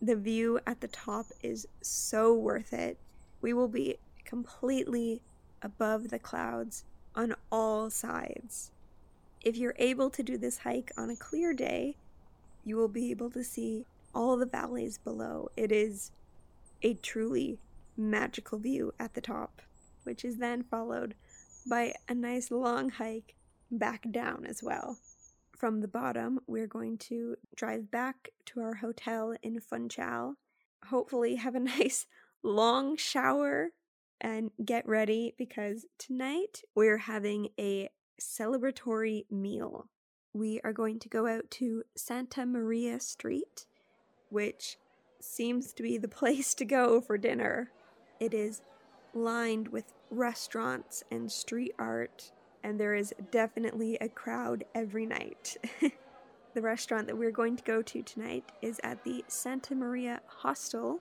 the 0.00 0.14
view 0.14 0.60
at 0.64 0.80
the 0.80 0.86
top 0.86 1.26
is 1.42 1.66
so 1.82 2.32
worth 2.32 2.72
it 2.72 2.98
we 3.40 3.52
will 3.52 3.66
be 3.66 3.98
completely 4.24 5.22
above 5.60 6.10
the 6.10 6.20
clouds 6.20 6.84
on 7.16 7.34
all 7.50 7.90
sides. 7.90 8.70
If 9.40 9.56
you're 9.56 9.74
able 9.76 10.08
to 10.10 10.22
do 10.22 10.38
this 10.38 10.58
hike 10.58 10.92
on 10.96 11.10
a 11.10 11.16
clear 11.16 11.52
day, 11.52 11.96
you 12.68 12.76
will 12.76 12.88
be 12.88 13.10
able 13.10 13.30
to 13.30 13.42
see 13.42 13.86
all 14.14 14.36
the 14.36 14.46
valleys 14.46 14.98
below. 14.98 15.48
It 15.56 15.72
is 15.72 16.12
a 16.82 16.94
truly 16.94 17.58
magical 17.96 18.58
view 18.58 18.92
at 18.98 19.14
the 19.14 19.20
top, 19.20 19.62
which 20.04 20.24
is 20.24 20.36
then 20.36 20.62
followed 20.62 21.14
by 21.68 21.94
a 22.08 22.14
nice 22.14 22.50
long 22.50 22.90
hike 22.90 23.34
back 23.70 24.10
down 24.10 24.46
as 24.46 24.62
well. 24.62 24.98
From 25.56 25.80
the 25.80 25.88
bottom, 25.88 26.40
we're 26.46 26.68
going 26.68 26.98
to 26.98 27.36
drive 27.56 27.90
back 27.90 28.30
to 28.46 28.60
our 28.60 28.74
hotel 28.74 29.34
in 29.42 29.60
Funchal, 29.60 30.34
hopefully, 30.86 31.36
have 31.36 31.54
a 31.54 31.60
nice 31.78 32.06
long 32.42 32.96
shower 32.96 33.70
and 34.20 34.50
get 34.64 34.86
ready 34.86 35.34
because 35.36 35.86
tonight 35.98 36.62
we're 36.74 36.98
having 36.98 37.48
a 37.58 37.88
celebratory 38.20 39.24
meal. 39.30 39.88
We 40.32 40.60
are 40.62 40.72
going 40.72 40.98
to 41.00 41.08
go 41.08 41.26
out 41.26 41.50
to 41.52 41.84
Santa 41.94 42.46
Maria 42.46 43.00
Street, 43.00 43.66
which 44.30 44.76
seems 45.20 45.72
to 45.72 45.82
be 45.82 45.98
the 45.98 46.08
place 46.20 46.54
to 46.54 46.64
go 46.64 47.00
for 47.00 47.18
dinner. 47.18 47.70
It 48.20 48.34
is 48.34 48.62
lined 49.14 49.68
with 49.68 49.92
restaurants 50.10 51.02
and 51.10 51.30
street 51.30 51.74
art, 51.78 52.32
and 52.62 52.78
there 52.78 52.94
is 52.94 53.14
definitely 53.30 53.96
a 54.00 54.08
crowd 54.08 54.64
every 54.74 55.06
night. 55.06 55.56
the 56.54 56.62
restaurant 56.62 57.06
that 57.06 57.18
we're 57.18 57.30
going 57.30 57.56
to 57.56 57.64
go 57.64 57.82
to 57.82 58.02
tonight 58.02 58.50
is 58.62 58.80
at 58.82 59.04
the 59.04 59.24
Santa 59.28 59.74
Maria 59.74 60.20
Hostel 60.26 61.00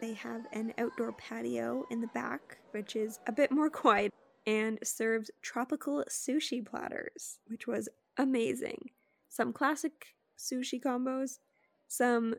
they 0.00 0.14
have 0.14 0.46
an 0.52 0.72
outdoor 0.78 1.12
patio 1.12 1.84
in 1.90 2.00
the 2.00 2.06
back, 2.08 2.58
which 2.70 2.94
is 2.94 3.18
a 3.26 3.32
bit 3.32 3.50
more 3.50 3.70
quiet 3.70 4.12
and 4.46 4.78
serves 4.82 5.30
tropical 5.42 6.04
sushi 6.08 6.64
platters, 6.64 7.38
which 7.48 7.66
was 7.66 7.88
amazing. 8.18 8.90
Some 9.28 9.52
classic 9.52 10.08
sushi 10.36 10.80
combos, 10.82 11.38
some 11.86 12.34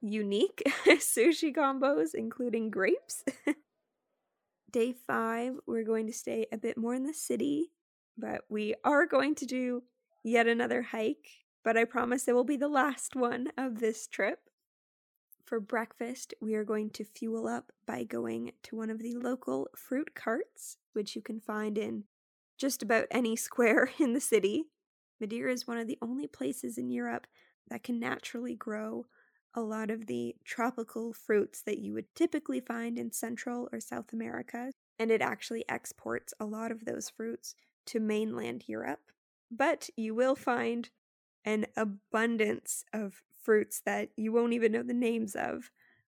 unique 0.00 0.62
sushi 0.86 1.54
combos, 1.54 2.14
including 2.14 2.70
grapes. 2.70 3.24
Day 4.70 4.92
five, 4.92 5.54
we're 5.66 5.84
going 5.84 6.06
to 6.06 6.12
stay 6.12 6.46
a 6.52 6.56
bit 6.56 6.76
more 6.76 6.94
in 6.94 7.04
the 7.04 7.14
city, 7.14 7.72
but 8.16 8.42
we 8.48 8.74
are 8.84 9.06
going 9.06 9.34
to 9.36 9.46
do 9.46 9.82
yet 10.22 10.46
another 10.46 10.82
hike. 10.82 11.28
But 11.64 11.76
I 11.76 11.84
promise 11.84 12.26
it 12.26 12.34
will 12.34 12.44
be 12.44 12.56
the 12.56 12.68
last 12.68 13.14
one 13.14 13.48
of 13.56 13.78
this 13.78 14.06
trip. 14.06 14.40
For 15.44 15.60
breakfast, 15.60 16.34
we 16.40 16.54
are 16.54 16.64
going 16.64 16.90
to 16.90 17.04
fuel 17.04 17.46
up 17.46 17.72
by 17.86 18.04
going 18.04 18.52
to 18.64 18.76
one 18.76 18.90
of 18.90 19.00
the 19.00 19.14
local 19.14 19.68
fruit 19.76 20.14
carts, 20.14 20.78
which 20.92 21.14
you 21.14 21.22
can 21.22 21.40
find 21.40 21.76
in 21.76 22.04
just 22.56 22.82
about 22.82 23.06
any 23.10 23.36
square 23.36 23.90
in 23.98 24.14
the 24.14 24.20
city. 24.20 24.66
Madeira 25.22 25.52
is 25.52 25.68
one 25.68 25.78
of 25.78 25.86
the 25.86 25.98
only 26.02 26.26
places 26.26 26.76
in 26.76 26.90
Europe 26.90 27.28
that 27.68 27.84
can 27.84 28.00
naturally 28.00 28.56
grow 28.56 29.06
a 29.54 29.60
lot 29.60 29.88
of 29.88 30.06
the 30.06 30.34
tropical 30.44 31.12
fruits 31.12 31.62
that 31.62 31.78
you 31.78 31.92
would 31.92 32.12
typically 32.16 32.58
find 32.58 32.98
in 32.98 33.12
Central 33.12 33.68
or 33.72 33.78
South 33.78 34.12
America, 34.12 34.72
and 34.98 35.12
it 35.12 35.22
actually 35.22 35.64
exports 35.68 36.34
a 36.40 36.44
lot 36.44 36.72
of 36.72 36.84
those 36.84 37.08
fruits 37.08 37.54
to 37.86 38.00
mainland 38.00 38.64
Europe. 38.66 39.12
But 39.48 39.90
you 39.96 40.12
will 40.12 40.34
find 40.34 40.90
an 41.44 41.66
abundance 41.76 42.84
of 42.92 43.22
fruits 43.40 43.80
that 43.86 44.08
you 44.16 44.32
won't 44.32 44.54
even 44.54 44.72
know 44.72 44.82
the 44.82 44.92
names 44.92 45.36
of 45.36 45.70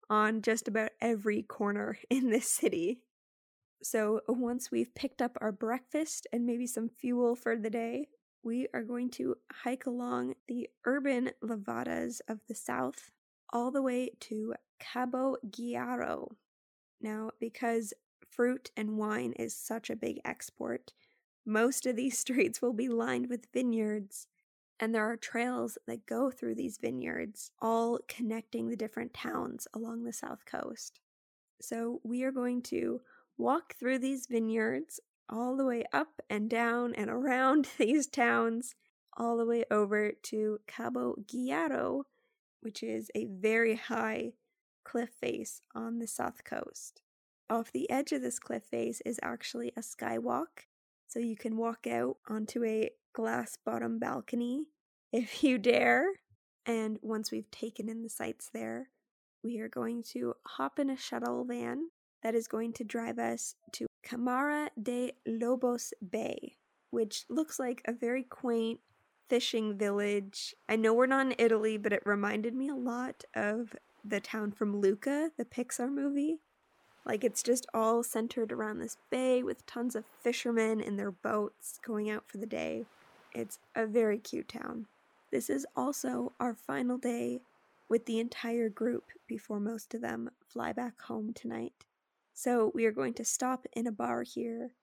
on 0.09 0.41
just 0.41 0.67
about 0.67 0.91
every 0.99 1.43
corner 1.43 1.97
in 2.09 2.29
this 2.29 2.51
city. 2.51 2.99
So, 3.81 4.19
once 4.27 4.69
we've 4.69 4.93
picked 4.95 5.21
up 5.21 5.37
our 5.39 5.53
breakfast 5.53 6.27
and 6.33 6.45
maybe 6.45 6.67
some 6.67 6.89
fuel 6.89 7.37
for 7.37 7.55
the 7.55 7.69
day, 7.69 8.07
we 8.47 8.65
are 8.73 8.81
going 8.81 9.09
to 9.09 9.35
hike 9.51 9.85
along 9.85 10.33
the 10.47 10.69
urban 10.85 11.29
levadas 11.41 12.21
of 12.29 12.39
the 12.47 12.55
south 12.55 13.11
all 13.51 13.71
the 13.71 13.81
way 13.81 14.09
to 14.21 14.53
Cabo 14.79 15.35
Girão. 15.49 16.29
Now, 17.01 17.31
because 17.41 17.93
fruit 18.29 18.71
and 18.77 18.97
wine 18.97 19.33
is 19.33 19.53
such 19.53 19.89
a 19.89 19.97
big 19.97 20.21
export, 20.23 20.93
most 21.45 21.85
of 21.85 21.97
these 21.97 22.17
streets 22.23 22.61
will 22.61 22.71
be 22.71 22.87
lined 22.87 23.29
with 23.29 23.51
vineyards 23.53 24.27
and 24.79 24.95
there 24.95 25.05
are 25.05 25.17
trails 25.17 25.77
that 25.85 26.05
go 26.05 26.31
through 26.31 26.55
these 26.55 26.77
vineyards, 26.77 27.51
all 27.61 27.99
connecting 28.07 28.69
the 28.69 28.77
different 28.77 29.13
towns 29.13 29.67
along 29.73 30.03
the 30.03 30.13
south 30.13 30.45
coast. 30.45 31.01
So 31.59 31.99
we 32.03 32.23
are 32.23 32.31
going 32.31 32.61
to 32.63 33.01
walk 33.37 33.75
through 33.75 33.99
these 33.99 34.27
vineyards 34.27 35.01
all 35.29 35.55
the 35.55 35.65
way 35.65 35.83
up 35.93 36.21
and 36.29 36.49
down 36.49 36.93
and 36.95 37.09
around 37.09 37.67
these 37.77 38.07
towns, 38.07 38.75
all 39.15 39.37
the 39.37 39.45
way 39.45 39.65
over 39.71 40.11
to 40.23 40.59
Cabo 40.67 41.15
Girão, 41.25 42.03
which 42.61 42.83
is 42.83 43.09
a 43.15 43.25
very 43.25 43.75
high 43.75 44.33
cliff 44.83 45.09
face 45.19 45.61
on 45.75 45.99
the 45.99 46.07
south 46.07 46.43
coast. 46.43 47.01
Off 47.49 47.71
the 47.71 47.89
edge 47.89 48.11
of 48.11 48.21
this 48.21 48.39
cliff 48.39 48.63
face 48.63 49.01
is 49.05 49.19
actually 49.23 49.71
a 49.75 49.81
skywalk, 49.81 50.65
so 51.07 51.19
you 51.19 51.35
can 51.35 51.57
walk 51.57 51.87
out 51.87 52.17
onto 52.27 52.63
a 52.63 52.89
glass 53.13 53.57
bottom 53.65 53.99
balcony 53.99 54.65
if 55.13 55.43
you 55.43 55.57
dare. 55.57 56.05
And 56.65 56.99
once 57.01 57.31
we've 57.31 57.49
taken 57.49 57.87
in 57.87 58.03
the 58.03 58.09
sights 58.09 58.49
there, 58.53 58.89
we 59.43 59.59
are 59.59 59.69
going 59.69 60.03
to 60.11 60.33
hop 60.45 60.79
in 60.79 60.89
a 60.89 60.97
shuttle 60.97 61.45
van 61.45 61.87
that 62.27 62.35
is 62.35 62.49
going 62.49 62.73
to 62.73 62.83
drive 62.83 63.17
us 63.17 63.55
to 63.71 63.87
Camara 64.03 64.69
de 64.83 65.13
Lobos 65.25 65.93
Bay, 66.11 66.57
which 66.89 67.23
looks 67.29 67.57
like 67.57 67.81
a 67.85 67.93
very 67.93 68.23
quaint 68.23 68.81
fishing 69.29 69.77
village. 69.77 70.53
I 70.67 70.75
know 70.75 70.93
we're 70.93 71.05
not 71.05 71.27
in 71.27 71.35
Italy, 71.37 71.77
but 71.77 71.93
it 71.93 72.03
reminded 72.05 72.53
me 72.53 72.67
a 72.67 72.75
lot 72.75 73.23
of 73.33 73.77
the 74.03 74.19
town 74.19 74.51
from 74.51 74.81
Luca, 74.81 75.31
the 75.37 75.45
Pixar 75.45 75.89
movie. 75.89 76.39
Like 77.05 77.23
it's 77.23 77.41
just 77.41 77.65
all 77.73 78.03
centered 78.03 78.51
around 78.51 78.79
this 78.79 78.97
bay 79.09 79.41
with 79.41 79.65
tons 79.65 79.95
of 79.95 80.03
fishermen 80.21 80.81
in 80.81 80.97
their 80.97 81.11
boats 81.11 81.79
going 81.81 82.09
out 82.09 82.25
for 82.27 82.39
the 82.39 82.45
day. 82.45 82.87
It's 83.31 83.59
a 83.73 83.85
very 83.85 84.17
cute 84.17 84.49
town. 84.49 84.87
This 85.31 85.49
is 85.49 85.65
also 85.77 86.33
our 86.41 86.53
final 86.53 86.97
day 86.97 87.39
with 87.87 88.05
the 88.05 88.19
entire 88.19 88.67
group 88.67 89.05
before 89.27 89.61
most 89.61 89.93
of 89.93 90.01
them 90.01 90.29
fly 90.45 90.73
back 90.73 90.99
home 91.03 91.31
tonight. 91.33 91.86
So 92.37 92.71
we 92.75 92.85
are 92.85 92.91
going 92.91 93.15
to 93.15 93.25
stop 93.25 93.65
in 93.73 93.87
a 93.87 93.91
bar 93.91 94.21
here 94.21 94.75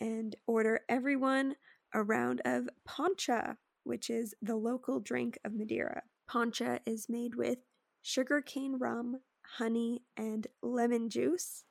and 0.00 0.34
order 0.46 0.80
everyone 0.88 1.56
a 1.92 2.02
round 2.02 2.40
of 2.46 2.70
poncha, 2.88 3.58
which 3.84 4.08
is 4.08 4.34
the 4.40 4.56
local 4.56 4.98
drink 4.98 5.38
of 5.44 5.52
Madeira. 5.52 6.04
Poncha 6.26 6.78
is 6.86 7.10
made 7.10 7.34
with 7.34 7.58
sugarcane 8.00 8.78
rum, 8.78 9.18
honey, 9.58 10.04
and 10.16 10.46
lemon 10.62 11.10
juice. 11.10 11.64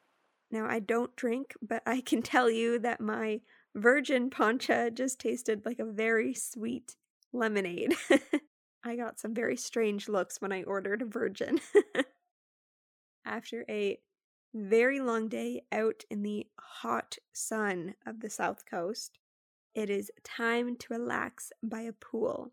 Now, 0.52 0.68
I 0.70 0.78
don't 0.78 1.16
drink, 1.16 1.56
but 1.60 1.82
I 1.88 2.02
can 2.02 2.22
tell 2.22 2.48
you 2.48 2.78
that 2.78 3.02
my 3.02 3.42
virgin 3.74 4.30
poncha 4.30 4.94
just 4.94 5.20
tasted 5.20 5.66
like 5.66 5.80
a 5.80 5.86
very 5.86 6.36
sweet 6.36 6.96
lemonade. 7.34 7.96
I 8.84 8.96
got 8.96 9.20
some 9.20 9.34
very 9.34 9.58
strange 9.58 10.08
looks 10.08 10.40
when 10.40 10.52
I 10.52 10.62
ordered 10.62 11.02
a 11.02 11.06
virgin. 11.06 11.62
After 13.26 13.66
a 13.68 13.98
very 14.54 15.00
long 15.00 15.28
day 15.28 15.64
out 15.72 16.04
in 16.10 16.24
the 16.24 16.48
hot 16.60 17.18
sun 17.32 17.96
of 18.06 18.20
the 18.20 18.30
south 18.30 18.66
coast, 18.70 19.18
it 19.74 19.90
is 19.90 20.12
time 20.24 20.76
to 20.76 20.94
relax 20.94 21.52
by 21.64 21.82
a 21.82 21.94
pool. 21.94 22.52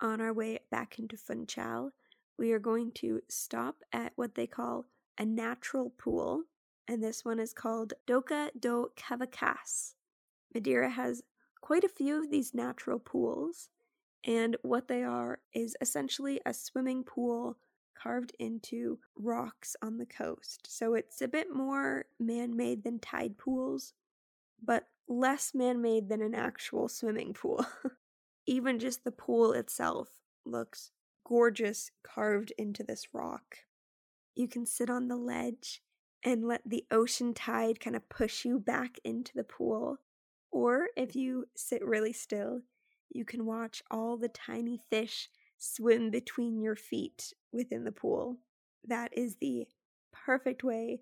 On 0.00 0.20
our 0.20 0.32
way 0.32 0.60
back 0.70 0.98
into 0.98 1.16
Funchal, 1.16 1.90
we 2.38 2.52
are 2.52 2.58
going 2.58 2.92
to 2.92 3.20
stop 3.28 3.76
at 3.92 4.12
what 4.16 4.34
they 4.34 4.46
call 4.46 4.86
a 5.18 5.24
natural 5.24 5.90
pool, 5.98 6.44
and 6.86 7.02
this 7.02 7.24
one 7.24 7.40
is 7.40 7.52
called 7.52 7.94
Doca 8.06 8.50
do 8.58 8.90
Cavacas. 8.96 9.94
Madeira 10.54 10.90
has 10.90 11.22
quite 11.60 11.84
a 11.84 11.88
few 11.88 12.22
of 12.22 12.30
these 12.30 12.54
natural 12.54 12.98
pools, 12.98 13.70
and 14.24 14.56
what 14.62 14.88
they 14.88 15.02
are 15.02 15.40
is 15.52 15.76
essentially 15.80 16.40
a 16.46 16.54
swimming 16.54 17.02
pool 17.02 17.56
carved 18.00 18.34
into 18.38 18.98
rocks 19.16 19.76
on 19.82 19.98
the 19.98 20.06
coast. 20.06 20.66
So 20.68 20.94
it's 20.94 21.20
a 21.20 21.28
bit 21.28 21.48
more 21.54 22.06
man 22.18 22.56
made 22.56 22.84
than 22.84 22.98
tide 22.98 23.38
pools, 23.38 23.94
but 24.62 24.84
less 25.08 25.54
man 25.54 25.80
made 25.80 26.08
than 26.08 26.22
an 26.22 26.34
actual 26.34 26.88
swimming 26.88 27.32
pool. 27.32 27.64
Even 28.46 28.78
just 28.78 29.04
the 29.04 29.10
pool 29.12 29.52
itself 29.52 30.08
looks 30.44 30.90
gorgeous 31.26 31.90
carved 32.02 32.52
into 32.56 32.82
this 32.82 33.08
rock. 33.12 33.58
You 34.34 34.48
can 34.48 34.64
sit 34.64 34.88
on 34.88 35.08
the 35.08 35.16
ledge 35.16 35.82
and 36.24 36.46
let 36.46 36.62
the 36.64 36.84
ocean 36.90 37.34
tide 37.34 37.80
kind 37.80 37.94
of 37.96 38.08
push 38.08 38.44
you 38.44 38.58
back 38.58 38.98
into 39.04 39.32
the 39.34 39.44
pool. 39.44 39.98
Or 40.50 40.88
if 40.96 41.14
you 41.14 41.46
sit 41.54 41.84
really 41.84 42.12
still, 42.12 42.62
you 43.10 43.24
can 43.24 43.44
watch 43.46 43.82
all 43.90 44.16
the 44.16 44.28
tiny 44.28 44.80
fish 44.90 45.28
swim 45.58 46.10
between 46.10 46.60
your 46.60 46.76
feet 46.76 47.32
within 47.52 47.84
the 47.84 47.92
pool. 47.92 48.38
That 48.86 49.16
is 49.16 49.36
the 49.36 49.66
perfect 50.12 50.64
way 50.64 51.00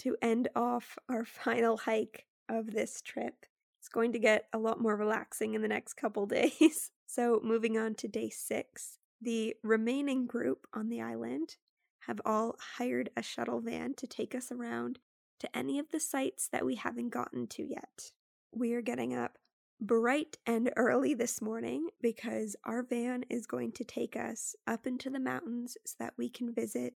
to 0.00 0.16
end 0.22 0.48
off 0.56 0.98
our 1.08 1.24
final 1.24 1.76
hike 1.76 2.26
of 2.48 2.72
this 2.72 3.02
trip. 3.02 3.46
It's 3.78 3.88
going 3.88 4.12
to 4.12 4.18
get 4.18 4.46
a 4.52 4.58
lot 4.58 4.80
more 4.80 4.96
relaxing 4.96 5.54
in 5.54 5.62
the 5.62 5.68
next 5.68 5.94
couple 5.94 6.26
days. 6.26 6.90
so, 7.06 7.40
moving 7.44 7.78
on 7.78 7.94
to 7.96 8.08
day 8.08 8.30
six, 8.30 8.98
the 9.20 9.54
remaining 9.62 10.26
group 10.26 10.66
on 10.72 10.88
the 10.88 11.00
island 11.00 11.56
have 12.00 12.20
all 12.24 12.56
hired 12.76 13.10
a 13.16 13.22
shuttle 13.22 13.60
van 13.60 13.94
to 13.94 14.06
take 14.06 14.34
us 14.34 14.50
around 14.50 14.98
to 15.40 15.56
any 15.56 15.78
of 15.78 15.90
the 15.90 16.00
sites 16.00 16.48
that 16.48 16.64
we 16.64 16.76
haven't 16.76 17.10
gotten 17.10 17.46
to 17.46 17.62
yet. 17.62 18.12
We 18.52 18.72
are 18.72 18.80
getting 18.80 19.14
up 19.14 19.38
bright 19.80 20.38
and 20.46 20.70
early 20.76 21.14
this 21.14 21.40
morning 21.40 21.88
because 22.00 22.56
our 22.64 22.82
van 22.82 23.24
is 23.30 23.46
going 23.46 23.72
to 23.72 23.84
take 23.84 24.16
us 24.16 24.54
up 24.66 24.86
into 24.86 25.10
the 25.10 25.20
mountains 25.20 25.76
so 25.84 25.96
that 25.98 26.14
we 26.16 26.28
can 26.28 26.54
visit 26.54 26.94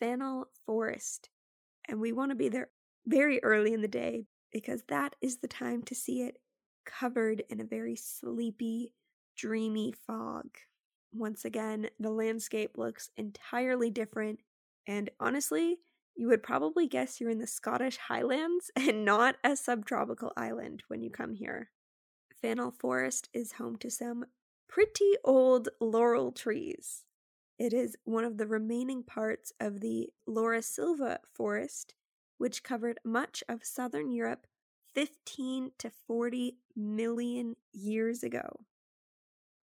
Fanal 0.00 0.44
Forest. 0.64 1.30
And 1.88 2.00
we 2.00 2.12
want 2.12 2.30
to 2.30 2.36
be 2.36 2.48
there 2.48 2.68
very 3.06 3.42
early 3.42 3.72
in 3.72 3.82
the 3.82 3.88
day 3.88 4.26
because 4.52 4.82
that 4.88 5.14
is 5.20 5.38
the 5.38 5.48
time 5.48 5.82
to 5.82 5.94
see 5.94 6.22
it 6.22 6.38
covered 6.84 7.42
in 7.48 7.60
a 7.60 7.64
very 7.64 7.96
sleepy, 7.96 8.92
dreamy 9.36 9.92
fog. 10.06 10.46
Once 11.12 11.44
again, 11.44 11.88
the 11.98 12.10
landscape 12.10 12.76
looks 12.76 13.10
entirely 13.16 13.90
different, 13.90 14.40
and 14.86 15.10
honestly, 15.20 15.78
you 16.14 16.28
would 16.28 16.42
probably 16.42 16.86
guess 16.86 17.20
you're 17.20 17.30
in 17.30 17.38
the 17.38 17.46
Scottish 17.46 17.98
Highlands 17.98 18.70
and 18.76 19.04
not 19.04 19.36
a 19.44 19.56
subtropical 19.56 20.32
island 20.36 20.82
when 20.88 21.02
you 21.02 21.10
come 21.10 21.34
here. 21.34 21.70
Fanal 22.42 22.74
Forest 22.74 23.28
is 23.32 23.52
home 23.52 23.76
to 23.76 23.90
some 23.90 24.26
pretty 24.68 25.12
old 25.24 25.68
laurel 25.80 26.32
trees. 26.32 27.04
It 27.58 27.72
is 27.72 27.96
one 28.04 28.24
of 28.24 28.36
the 28.36 28.46
remaining 28.46 29.02
parts 29.02 29.52
of 29.58 29.80
the 29.80 30.10
Laurisilva 30.28 31.18
forest, 31.24 31.94
which 32.36 32.62
covered 32.62 32.98
much 33.04 33.42
of 33.48 33.64
southern 33.64 34.12
Europe 34.12 34.46
15 34.94 35.72
to 35.78 35.90
40 36.06 36.58
million 36.74 37.56
years 37.72 38.22
ago. 38.22 38.60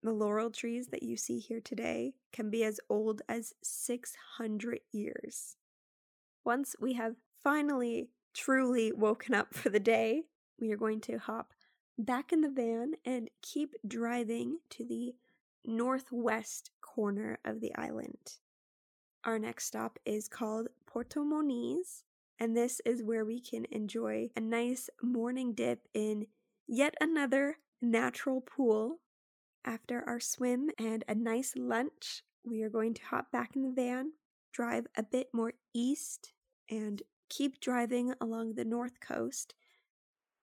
The 0.04 0.12
laurel 0.12 0.50
trees 0.50 0.88
that 0.88 1.04
you 1.04 1.18
see 1.18 1.40
here 1.40 1.62
today 1.62 2.14
can 2.32 2.50
be 2.50 2.64
as 2.64 2.80
old 2.90 3.22
as 3.28 3.54
600 3.64 4.80
years. 4.92 5.58
Once 6.46 6.76
we 6.80 6.94
have 6.94 7.16
finally 7.44 8.10
truly 8.34 8.92
woken 8.92 9.34
up 9.34 9.54
for 9.54 9.70
the 9.70 9.80
day, 9.80 10.24
we 10.60 10.72
are 10.72 10.78
going 10.78 11.02
to 11.02 11.18
hop 11.18 11.54
back 12.00 12.32
in 12.32 12.40
the 12.40 12.50
van 12.50 12.94
and 13.04 13.30
keep 13.42 13.76
driving 13.86 14.60
to 14.70 14.86
the 14.86 15.14
northwest 15.66 16.72
corner 16.82 17.38
of 17.44 17.60
the 17.60 17.76
island. 17.76 18.38
Our 19.26 19.38
next 19.38 19.66
stop 19.66 20.00
is 20.06 20.30
called 20.30 20.70
Porto 20.88 21.24
Moniz, 21.24 22.06
and 22.40 22.56
this 22.56 22.80
is 22.86 23.04
where 23.04 23.26
we 23.26 23.42
can 23.42 23.66
enjoy 23.70 24.30
a 24.36 24.40
nice 24.40 24.90
morning 25.04 25.54
dip 25.54 25.88
in 25.94 26.28
yet 26.68 26.96
another 27.02 27.58
natural 27.82 28.40
pool. 28.40 29.00
After 29.66 30.02
our 30.08 30.22
swim 30.22 30.70
and 30.80 31.04
a 31.10 31.16
nice 31.16 31.54
lunch, 31.58 32.24
we 32.46 32.64
are 32.64 32.70
going 32.70 32.94
to 32.94 33.04
hop 33.04 33.30
back 33.30 33.58
in 33.58 33.64
the 33.64 33.74
van, 33.74 34.14
drive 34.54 34.88
a 34.96 35.04
bit 35.04 35.28
more 35.34 35.52
east, 35.74 36.32
and 36.70 37.02
keep 37.28 37.60
driving 37.60 38.14
along 38.22 38.54
the 38.54 38.64
north 38.64 39.02
coast 39.02 39.54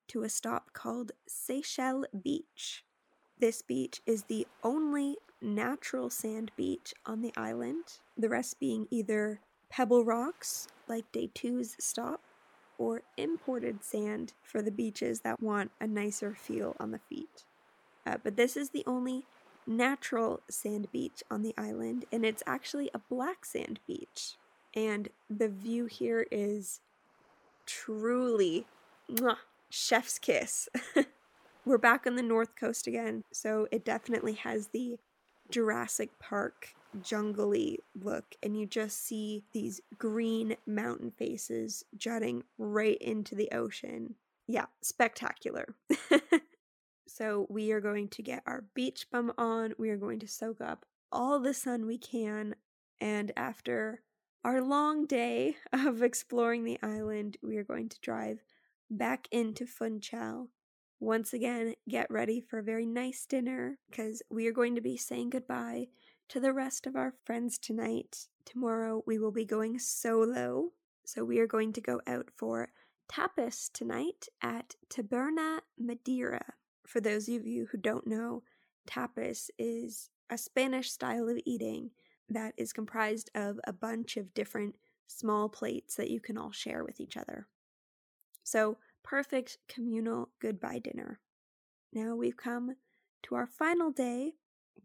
to 0.08 0.22
a 0.22 0.28
stop 0.28 0.72
called 0.72 1.12
Seixal 1.28 2.04
Beach. 2.22 2.84
This 3.38 3.62
beach 3.62 4.00
is 4.06 4.24
the 4.24 4.46
only 4.62 5.16
natural 5.42 6.10
sand 6.10 6.50
beach 6.56 6.94
on 7.04 7.20
the 7.20 7.32
island, 7.36 8.00
the 8.16 8.28
rest 8.28 8.58
being 8.58 8.88
either 8.90 9.40
pebble 9.68 10.04
rocks, 10.04 10.68
like 10.88 11.10
day 11.12 11.30
two's 11.34 11.76
stop, 11.78 12.20
or 12.78 13.02
imported 13.16 13.84
sand 13.84 14.32
for 14.42 14.62
the 14.62 14.70
beaches 14.70 15.20
that 15.20 15.42
want 15.42 15.70
a 15.80 15.86
nicer 15.86 16.34
feel 16.34 16.76
on 16.78 16.90
the 16.90 16.98
feet. 16.98 17.44
Uh, 18.06 18.16
but 18.22 18.36
this 18.36 18.56
is 18.56 18.70
the 18.70 18.84
only 18.86 19.24
natural 19.66 20.40
sand 20.48 20.90
beach 20.92 21.22
on 21.30 21.42
the 21.42 21.54
island, 21.58 22.04
and 22.12 22.24
it's 22.24 22.42
actually 22.46 22.90
a 22.94 23.00
black 23.10 23.44
sand 23.44 23.80
beach. 23.86 24.36
And 24.74 25.08
the 25.28 25.48
view 25.48 25.86
here 25.86 26.26
is 26.30 26.80
truly 27.64 28.66
mwah, 29.10 29.38
chef's 29.70 30.18
kiss. 30.18 30.68
We're 31.64 31.78
back 31.78 32.06
on 32.06 32.16
the 32.16 32.22
north 32.22 32.54
coast 32.56 32.86
again, 32.86 33.24
so 33.32 33.66
it 33.72 33.84
definitely 33.84 34.34
has 34.34 34.68
the 34.68 34.98
Jurassic 35.50 36.18
Park 36.18 36.74
jungly 37.02 37.78
look, 37.94 38.36
and 38.42 38.58
you 38.58 38.66
just 38.66 39.04
see 39.04 39.44
these 39.52 39.80
green 39.98 40.56
mountain 40.66 41.10
faces 41.10 41.84
jutting 41.96 42.44
right 42.58 42.98
into 42.98 43.34
the 43.34 43.50
ocean. 43.50 44.14
yeah, 44.46 44.66
spectacular. 44.80 45.74
so 47.08 47.46
we 47.48 47.72
are 47.72 47.80
going 47.80 48.08
to 48.08 48.22
get 48.22 48.42
our 48.46 48.64
beach 48.74 49.06
bum 49.10 49.32
on. 49.36 49.74
We 49.78 49.90
are 49.90 49.96
going 49.96 50.20
to 50.20 50.28
soak 50.28 50.60
up 50.60 50.86
all 51.10 51.40
the 51.40 51.54
sun 51.54 51.86
we 51.86 51.98
can. 51.98 52.54
And 53.00 53.32
after 53.36 54.02
our 54.44 54.62
long 54.62 55.06
day 55.06 55.56
of 55.72 56.02
exploring 56.02 56.64
the 56.64 56.78
island, 56.82 57.36
we 57.42 57.56
are 57.56 57.64
going 57.64 57.88
to 57.88 58.00
drive 58.00 58.42
back 58.90 59.28
into 59.30 59.66
Funchal. 59.66 60.48
Once 60.98 61.32
again, 61.32 61.74
get 61.88 62.10
ready 62.10 62.40
for 62.40 62.58
a 62.58 62.62
very 62.62 62.86
nice 62.86 63.26
dinner 63.26 63.78
because 63.90 64.22
we 64.30 64.46
are 64.46 64.52
going 64.52 64.74
to 64.74 64.80
be 64.80 64.96
saying 64.96 65.30
goodbye 65.30 65.86
to 66.28 66.40
the 66.40 66.52
rest 66.52 66.86
of 66.86 66.96
our 66.96 67.14
friends 67.24 67.58
tonight. 67.58 68.28
Tomorrow 68.44 69.02
we 69.06 69.18
will 69.18 69.32
be 69.32 69.44
going 69.44 69.78
solo. 69.78 70.70
So 71.04 71.24
we 71.24 71.38
are 71.38 71.46
going 71.46 71.72
to 71.74 71.80
go 71.80 72.00
out 72.06 72.30
for 72.34 72.70
tapas 73.10 73.70
tonight 73.72 74.26
at 74.42 74.74
Taberna 74.88 75.60
Madeira. 75.78 76.54
For 76.86 77.00
those 77.00 77.28
of 77.28 77.46
you 77.46 77.68
who 77.70 77.78
don't 77.78 78.06
know, 78.06 78.42
tapas 78.88 79.50
is 79.58 80.10
a 80.30 80.38
Spanish 80.38 80.90
style 80.90 81.28
of 81.28 81.38
eating 81.44 81.90
that 82.28 82.54
is 82.56 82.72
comprised 82.72 83.30
of 83.34 83.60
a 83.64 83.72
bunch 83.72 84.16
of 84.16 84.34
different 84.34 84.76
small 85.06 85.48
plates 85.48 85.94
that 85.96 86.10
you 86.10 86.20
can 86.20 86.36
all 86.36 86.52
share 86.52 86.84
with 86.84 87.00
each 87.00 87.16
other. 87.16 87.46
So, 88.46 88.76
perfect 89.02 89.58
communal 89.66 90.28
goodbye 90.38 90.78
dinner. 90.78 91.18
Now 91.92 92.14
we've 92.14 92.36
come 92.36 92.76
to 93.24 93.34
our 93.34 93.46
final 93.48 93.90
day. 93.90 94.34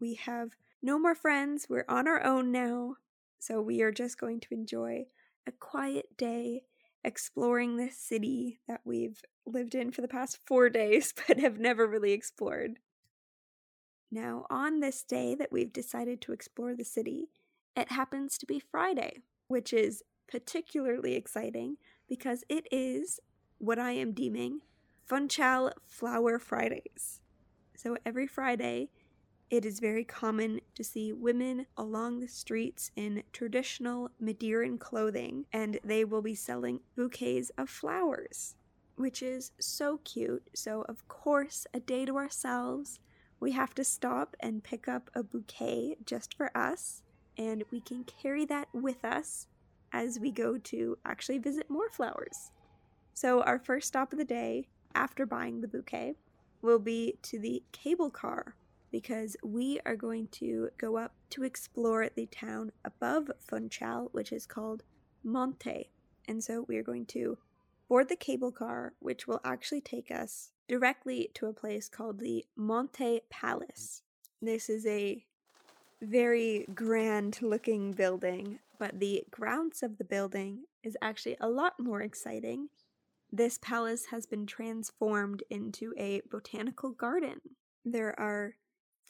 We 0.00 0.14
have 0.14 0.56
no 0.82 0.98
more 0.98 1.14
friends. 1.14 1.66
We're 1.68 1.84
on 1.88 2.08
our 2.08 2.24
own 2.24 2.50
now. 2.50 2.96
So, 3.38 3.62
we 3.62 3.80
are 3.82 3.92
just 3.92 4.18
going 4.18 4.40
to 4.40 4.54
enjoy 4.54 5.06
a 5.46 5.52
quiet 5.52 6.16
day 6.16 6.62
exploring 7.04 7.76
this 7.76 7.96
city 7.96 8.58
that 8.66 8.80
we've 8.84 9.22
lived 9.46 9.76
in 9.76 9.92
for 9.92 10.00
the 10.00 10.08
past 10.08 10.40
four 10.44 10.68
days 10.80 11.14
but 11.28 11.38
have 11.38 11.60
never 11.60 11.86
really 11.86 12.10
explored. 12.10 12.80
Now, 14.10 14.44
on 14.50 14.80
this 14.80 15.04
day 15.04 15.36
that 15.36 15.52
we've 15.52 15.72
decided 15.72 16.20
to 16.22 16.32
explore 16.32 16.74
the 16.74 16.84
city, 16.84 17.28
it 17.76 17.92
happens 17.92 18.36
to 18.38 18.46
be 18.46 18.58
Friday, 18.58 19.22
which 19.46 19.72
is 19.72 20.02
particularly 20.28 21.14
exciting 21.14 21.76
because 22.08 22.42
it 22.48 22.66
is 22.72 23.20
what 23.62 23.78
I 23.78 23.92
am 23.92 24.10
deeming 24.10 24.58
Funchal 25.04 25.70
Flower 25.86 26.40
Fridays. 26.40 27.20
So 27.76 27.96
every 28.04 28.26
Friday, 28.26 28.90
it 29.50 29.64
is 29.64 29.78
very 29.78 30.02
common 30.02 30.62
to 30.74 30.82
see 30.82 31.12
women 31.12 31.66
along 31.76 32.18
the 32.18 32.26
streets 32.26 32.90
in 32.96 33.22
traditional 33.32 34.10
Madeiran 34.20 34.80
clothing, 34.80 35.46
and 35.52 35.78
they 35.84 36.04
will 36.04 36.22
be 36.22 36.34
selling 36.34 36.80
bouquets 36.96 37.52
of 37.56 37.70
flowers, 37.70 38.56
which 38.96 39.22
is 39.22 39.52
so 39.60 40.00
cute. 40.02 40.42
So, 40.56 40.84
of 40.88 41.06
course, 41.06 41.64
a 41.72 41.78
day 41.78 42.04
to 42.04 42.16
ourselves, 42.16 42.98
we 43.38 43.52
have 43.52 43.76
to 43.76 43.84
stop 43.84 44.34
and 44.40 44.64
pick 44.64 44.88
up 44.88 45.08
a 45.14 45.22
bouquet 45.22 45.98
just 46.04 46.34
for 46.34 46.50
us, 46.56 47.02
and 47.38 47.62
we 47.70 47.80
can 47.80 48.02
carry 48.02 48.44
that 48.46 48.66
with 48.72 49.04
us 49.04 49.46
as 49.92 50.18
we 50.18 50.32
go 50.32 50.58
to 50.58 50.98
actually 51.04 51.38
visit 51.38 51.70
more 51.70 51.88
flowers. 51.88 52.50
So, 53.14 53.42
our 53.42 53.58
first 53.58 53.88
stop 53.88 54.12
of 54.12 54.18
the 54.18 54.24
day 54.24 54.68
after 54.94 55.26
buying 55.26 55.60
the 55.60 55.68
bouquet 55.68 56.14
will 56.60 56.78
be 56.78 57.18
to 57.22 57.38
the 57.38 57.62
cable 57.72 58.10
car 58.10 58.56
because 58.90 59.36
we 59.42 59.80
are 59.86 59.96
going 59.96 60.28
to 60.28 60.68
go 60.78 60.96
up 60.96 61.14
to 61.30 61.42
explore 61.42 62.08
the 62.14 62.26
town 62.26 62.72
above 62.84 63.30
Funchal, 63.40 64.10
which 64.12 64.32
is 64.32 64.46
called 64.46 64.82
Monte. 65.24 65.90
And 66.28 66.44
so 66.44 66.64
we 66.68 66.76
are 66.76 66.82
going 66.82 67.06
to 67.06 67.38
board 67.88 68.08
the 68.08 68.16
cable 68.16 68.52
car, 68.52 68.92
which 69.00 69.26
will 69.26 69.40
actually 69.44 69.80
take 69.80 70.10
us 70.10 70.52
directly 70.68 71.30
to 71.34 71.46
a 71.46 71.52
place 71.52 71.88
called 71.88 72.20
the 72.20 72.44
Monte 72.56 73.20
Palace. 73.30 74.02
This 74.40 74.68
is 74.68 74.86
a 74.86 75.24
very 76.00 76.66
grand 76.74 77.40
looking 77.42 77.92
building, 77.92 78.58
but 78.78 78.98
the 78.98 79.24
grounds 79.30 79.82
of 79.82 79.98
the 79.98 80.04
building 80.04 80.64
is 80.82 80.96
actually 81.00 81.36
a 81.40 81.48
lot 81.48 81.78
more 81.78 82.02
exciting. 82.02 82.68
This 83.34 83.56
palace 83.56 84.06
has 84.10 84.26
been 84.26 84.44
transformed 84.44 85.42
into 85.48 85.94
a 85.96 86.20
botanical 86.30 86.90
garden. 86.90 87.40
There 87.82 88.18
are 88.20 88.56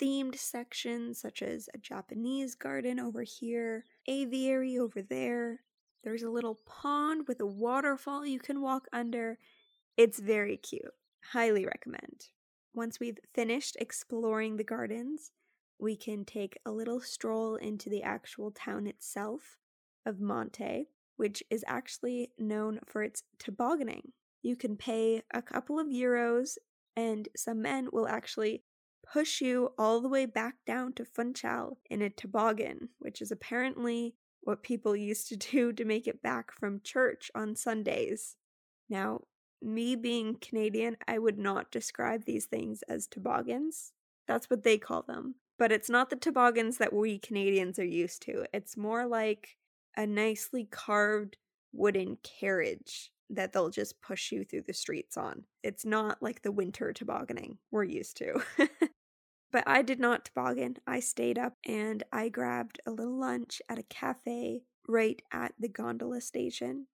themed 0.00 0.38
sections 0.38 1.20
such 1.20 1.42
as 1.42 1.68
a 1.74 1.78
Japanese 1.78 2.54
garden 2.54 3.00
over 3.00 3.22
here, 3.22 3.84
aviary 4.06 4.78
over 4.78 5.02
there. 5.02 5.62
There's 6.04 6.22
a 6.22 6.30
little 6.30 6.60
pond 6.64 7.26
with 7.26 7.40
a 7.40 7.46
waterfall 7.46 8.24
you 8.24 8.38
can 8.38 8.60
walk 8.60 8.86
under. 8.92 9.38
It's 9.96 10.20
very 10.20 10.56
cute. 10.56 10.94
Highly 11.32 11.66
recommend. 11.66 12.28
Once 12.72 13.00
we've 13.00 13.18
finished 13.34 13.76
exploring 13.80 14.56
the 14.56 14.64
gardens, 14.64 15.32
we 15.80 15.96
can 15.96 16.24
take 16.24 16.58
a 16.64 16.70
little 16.70 17.00
stroll 17.00 17.56
into 17.56 17.90
the 17.90 18.04
actual 18.04 18.52
town 18.52 18.86
itself 18.86 19.58
of 20.06 20.20
Monte, 20.20 20.86
which 21.22 21.40
is 21.50 21.64
actually 21.68 22.32
known 22.36 22.80
for 22.84 23.00
its 23.00 23.22
tobogganing. 23.38 24.10
You 24.42 24.56
can 24.56 24.76
pay 24.76 25.22
a 25.32 25.40
couple 25.40 25.78
of 25.78 25.86
euros, 25.86 26.58
and 26.96 27.28
some 27.36 27.62
men 27.62 27.90
will 27.92 28.08
actually 28.08 28.64
push 29.08 29.40
you 29.40 29.70
all 29.78 30.00
the 30.00 30.08
way 30.08 30.26
back 30.26 30.56
down 30.66 30.94
to 30.94 31.04
Funchal 31.04 31.78
in 31.88 32.02
a 32.02 32.10
toboggan, 32.10 32.88
which 32.98 33.22
is 33.22 33.30
apparently 33.30 34.16
what 34.40 34.64
people 34.64 34.96
used 34.96 35.28
to 35.28 35.36
do 35.52 35.72
to 35.72 35.84
make 35.84 36.08
it 36.08 36.24
back 36.24 36.50
from 36.50 36.80
church 36.82 37.30
on 37.36 37.54
Sundays. 37.54 38.34
Now, 38.90 39.20
me 39.62 39.94
being 39.94 40.38
Canadian, 40.40 40.96
I 41.06 41.20
would 41.20 41.38
not 41.38 41.70
describe 41.70 42.24
these 42.24 42.46
things 42.46 42.82
as 42.88 43.06
toboggans. 43.06 43.92
That's 44.26 44.50
what 44.50 44.64
they 44.64 44.76
call 44.76 45.02
them. 45.02 45.36
But 45.56 45.70
it's 45.70 45.88
not 45.88 46.10
the 46.10 46.16
toboggans 46.16 46.78
that 46.78 46.92
we 46.92 47.20
Canadians 47.20 47.78
are 47.78 47.84
used 47.84 48.22
to. 48.22 48.44
It's 48.52 48.76
more 48.76 49.06
like 49.06 49.56
a 49.96 50.06
nicely 50.06 50.64
carved 50.64 51.36
wooden 51.72 52.18
carriage 52.22 53.10
that 53.30 53.52
they'll 53.52 53.70
just 53.70 54.00
push 54.02 54.30
you 54.30 54.44
through 54.44 54.62
the 54.66 54.74
streets 54.74 55.16
on. 55.16 55.44
It's 55.62 55.84
not 55.84 56.22
like 56.22 56.42
the 56.42 56.52
winter 56.52 56.92
tobogganing 56.92 57.58
we're 57.70 57.84
used 57.84 58.16
to. 58.18 58.42
But 59.52 59.64
I 59.66 59.82
did 59.82 60.00
not 60.00 60.24
toboggan. 60.24 60.78
I 60.86 61.00
stayed 61.00 61.38
up 61.38 61.58
and 61.66 62.02
I 62.10 62.30
grabbed 62.30 62.80
a 62.86 62.90
little 62.90 63.18
lunch 63.18 63.60
at 63.68 63.78
a 63.78 63.84
cafe 63.84 64.62
right 64.88 65.20
at 65.30 65.52
the 65.58 65.68
gondola 65.68 66.22
station. 66.22 66.86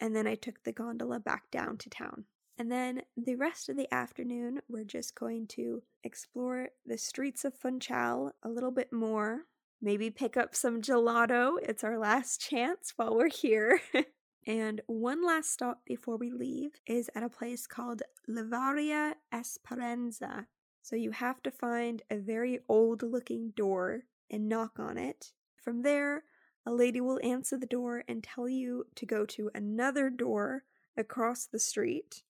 And 0.00 0.16
then 0.16 0.26
I 0.26 0.34
took 0.34 0.64
the 0.64 0.72
gondola 0.72 1.20
back 1.20 1.50
down 1.50 1.76
to 1.78 1.90
town. 1.90 2.24
And 2.58 2.72
then 2.72 3.02
the 3.18 3.36
rest 3.36 3.68
of 3.68 3.76
the 3.76 3.92
afternoon, 3.92 4.60
we're 4.66 4.84
just 4.84 5.14
going 5.14 5.46
to 5.48 5.82
explore 6.04 6.70
the 6.86 6.96
streets 6.96 7.44
of 7.44 7.54
Funchal 7.54 8.32
a 8.42 8.48
little 8.48 8.70
bit 8.70 8.92
more. 8.94 9.42
Maybe 9.86 10.10
pick 10.10 10.36
up 10.36 10.56
some 10.56 10.82
gelato. 10.82 11.58
It's 11.62 11.84
our 11.84 11.96
last 11.96 12.40
chance 12.40 12.94
while 12.96 13.14
we're 13.14 13.28
here. 13.28 13.80
and 14.44 14.80
one 14.88 15.24
last 15.24 15.52
stop 15.52 15.82
before 15.86 16.16
we 16.16 16.32
leave 16.32 16.72
is 16.88 17.08
at 17.14 17.22
a 17.22 17.28
place 17.28 17.68
called 17.68 18.02
Livraria 18.28 19.12
Esperança. 19.32 20.46
So 20.82 20.96
you 20.96 21.12
have 21.12 21.40
to 21.44 21.52
find 21.52 22.02
a 22.10 22.16
very 22.16 22.58
old 22.68 23.04
looking 23.04 23.52
door 23.54 24.02
and 24.28 24.48
knock 24.48 24.80
on 24.80 24.98
it. 24.98 25.30
From 25.62 25.82
there, 25.82 26.24
a 26.66 26.72
lady 26.72 27.00
will 27.00 27.20
answer 27.22 27.56
the 27.56 27.64
door 27.64 28.02
and 28.08 28.24
tell 28.24 28.48
you 28.48 28.86
to 28.96 29.06
go 29.06 29.24
to 29.24 29.52
another 29.54 30.10
door 30.10 30.64
across 30.96 31.46
the 31.46 31.60
street. 31.60 32.24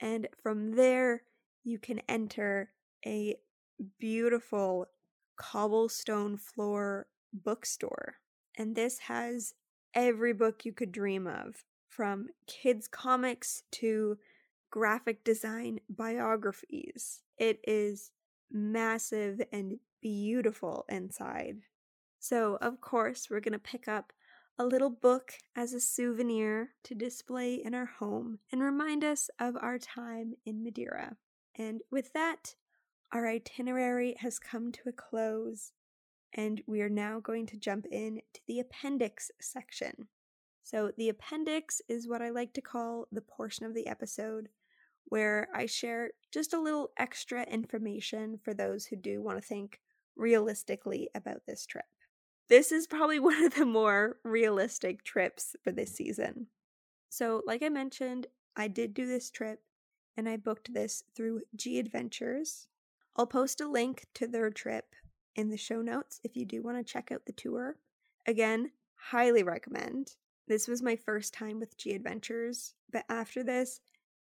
And 0.00 0.28
from 0.42 0.76
there, 0.76 1.24
you 1.62 1.78
can 1.78 2.00
enter 2.08 2.70
a 3.04 3.36
beautiful 3.98 4.86
cobblestone 5.36 6.36
floor 6.36 7.06
bookstore. 7.32 8.16
And 8.56 8.74
this 8.74 8.98
has 9.00 9.54
every 9.94 10.32
book 10.32 10.64
you 10.64 10.72
could 10.72 10.92
dream 10.92 11.26
of, 11.26 11.64
from 11.88 12.28
kids' 12.46 12.88
comics 12.88 13.62
to 13.72 14.18
graphic 14.70 15.24
design 15.24 15.80
biographies. 15.88 17.22
It 17.38 17.60
is 17.64 18.10
massive 18.50 19.40
and 19.52 19.78
beautiful 20.00 20.84
inside. 20.88 21.58
So, 22.18 22.56
of 22.60 22.80
course, 22.80 23.28
we're 23.28 23.40
going 23.40 23.52
to 23.52 23.58
pick 23.58 23.88
up 23.88 24.12
a 24.58 24.64
little 24.64 24.90
book 24.90 25.32
as 25.56 25.72
a 25.72 25.80
souvenir 25.80 26.70
to 26.84 26.94
display 26.94 27.54
in 27.54 27.74
our 27.74 27.86
home 27.86 28.38
and 28.50 28.62
remind 28.62 29.02
us 29.02 29.30
of 29.38 29.56
our 29.60 29.78
time 29.78 30.34
in 30.44 30.62
Madeira. 30.62 31.16
And 31.56 31.80
with 31.90 32.12
that, 32.12 32.54
our 33.12 33.28
itinerary 33.28 34.16
has 34.18 34.38
come 34.38 34.72
to 34.72 34.88
a 34.88 34.92
close, 34.92 35.72
and 36.34 36.62
we 36.66 36.80
are 36.80 36.88
now 36.88 37.20
going 37.20 37.46
to 37.46 37.58
jump 37.58 37.86
in 37.90 38.22
to 38.32 38.40
the 38.46 38.60
appendix 38.60 39.30
section. 39.40 40.08
So, 40.62 40.92
the 40.96 41.08
appendix 41.08 41.82
is 41.88 42.08
what 42.08 42.22
I 42.22 42.30
like 42.30 42.52
to 42.54 42.60
call 42.60 43.06
the 43.12 43.20
portion 43.20 43.66
of 43.66 43.74
the 43.74 43.86
episode 43.86 44.48
where 45.06 45.48
I 45.54 45.66
share 45.66 46.10
just 46.32 46.54
a 46.54 46.60
little 46.60 46.90
extra 46.96 47.42
information 47.42 48.38
for 48.42 48.54
those 48.54 48.86
who 48.86 48.96
do 48.96 49.20
want 49.20 49.36
to 49.36 49.46
think 49.46 49.80
realistically 50.16 51.10
about 51.14 51.42
this 51.46 51.66
trip. 51.66 51.84
This 52.48 52.72
is 52.72 52.86
probably 52.86 53.18
one 53.20 53.44
of 53.44 53.54
the 53.54 53.66
more 53.66 54.16
realistic 54.24 55.04
trips 55.04 55.56
for 55.62 55.72
this 55.72 55.94
season. 55.94 56.46
So, 57.08 57.42
like 57.46 57.62
I 57.62 57.68
mentioned, 57.68 58.26
I 58.56 58.68
did 58.68 58.94
do 58.94 59.06
this 59.06 59.30
trip 59.30 59.60
and 60.16 60.28
I 60.28 60.36
booked 60.36 60.72
this 60.72 61.04
through 61.14 61.42
G 61.56 61.78
Adventures. 61.78 62.68
I'll 63.16 63.26
post 63.26 63.60
a 63.60 63.68
link 63.68 64.06
to 64.14 64.26
their 64.26 64.50
trip 64.50 64.94
in 65.34 65.50
the 65.50 65.56
show 65.56 65.82
notes 65.82 66.20
if 66.24 66.36
you 66.36 66.44
do 66.44 66.62
want 66.62 66.78
to 66.78 66.92
check 66.92 67.10
out 67.12 67.26
the 67.26 67.32
tour. 67.32 67.76
Again, 68.26 68.72
highly 68.94 69.42
recommend. 69.42 70.16
This 70.48 70.68
was 70.68 70.82
my 70.82 70.96
first 70.96 71.34
time 71.34 71.60
with 71.60 71.76
G 71.76 71.92
Adventures, 71.92 72.74
but 72.90 73.04
after 73.08 73.42
this, 73.42 73.80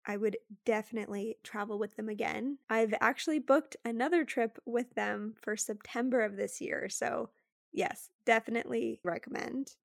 I 0.06 0.16
would 0.16 0.38
definitely 0.64 1.36
travel 1.42 1.78
with 1.78 1.96
them 1.96 2.08
again. 2.08 2.58
I've 2.68 2.94
actually 3.00 3.38
booked 3.38 3.76
another 3.84 4.24
trip 4.24 4.58
with 4.64 4.94
them 4.94 5.34
for 5.40 5.56
September 5.56 6.22
of 6.22 6.36
this 6.36 6.60
year, 6.60 6.88
so 6.88 7.30
yes, 7.72 8.10
definitely 8.24 9.00
recommend. 9.04 9.76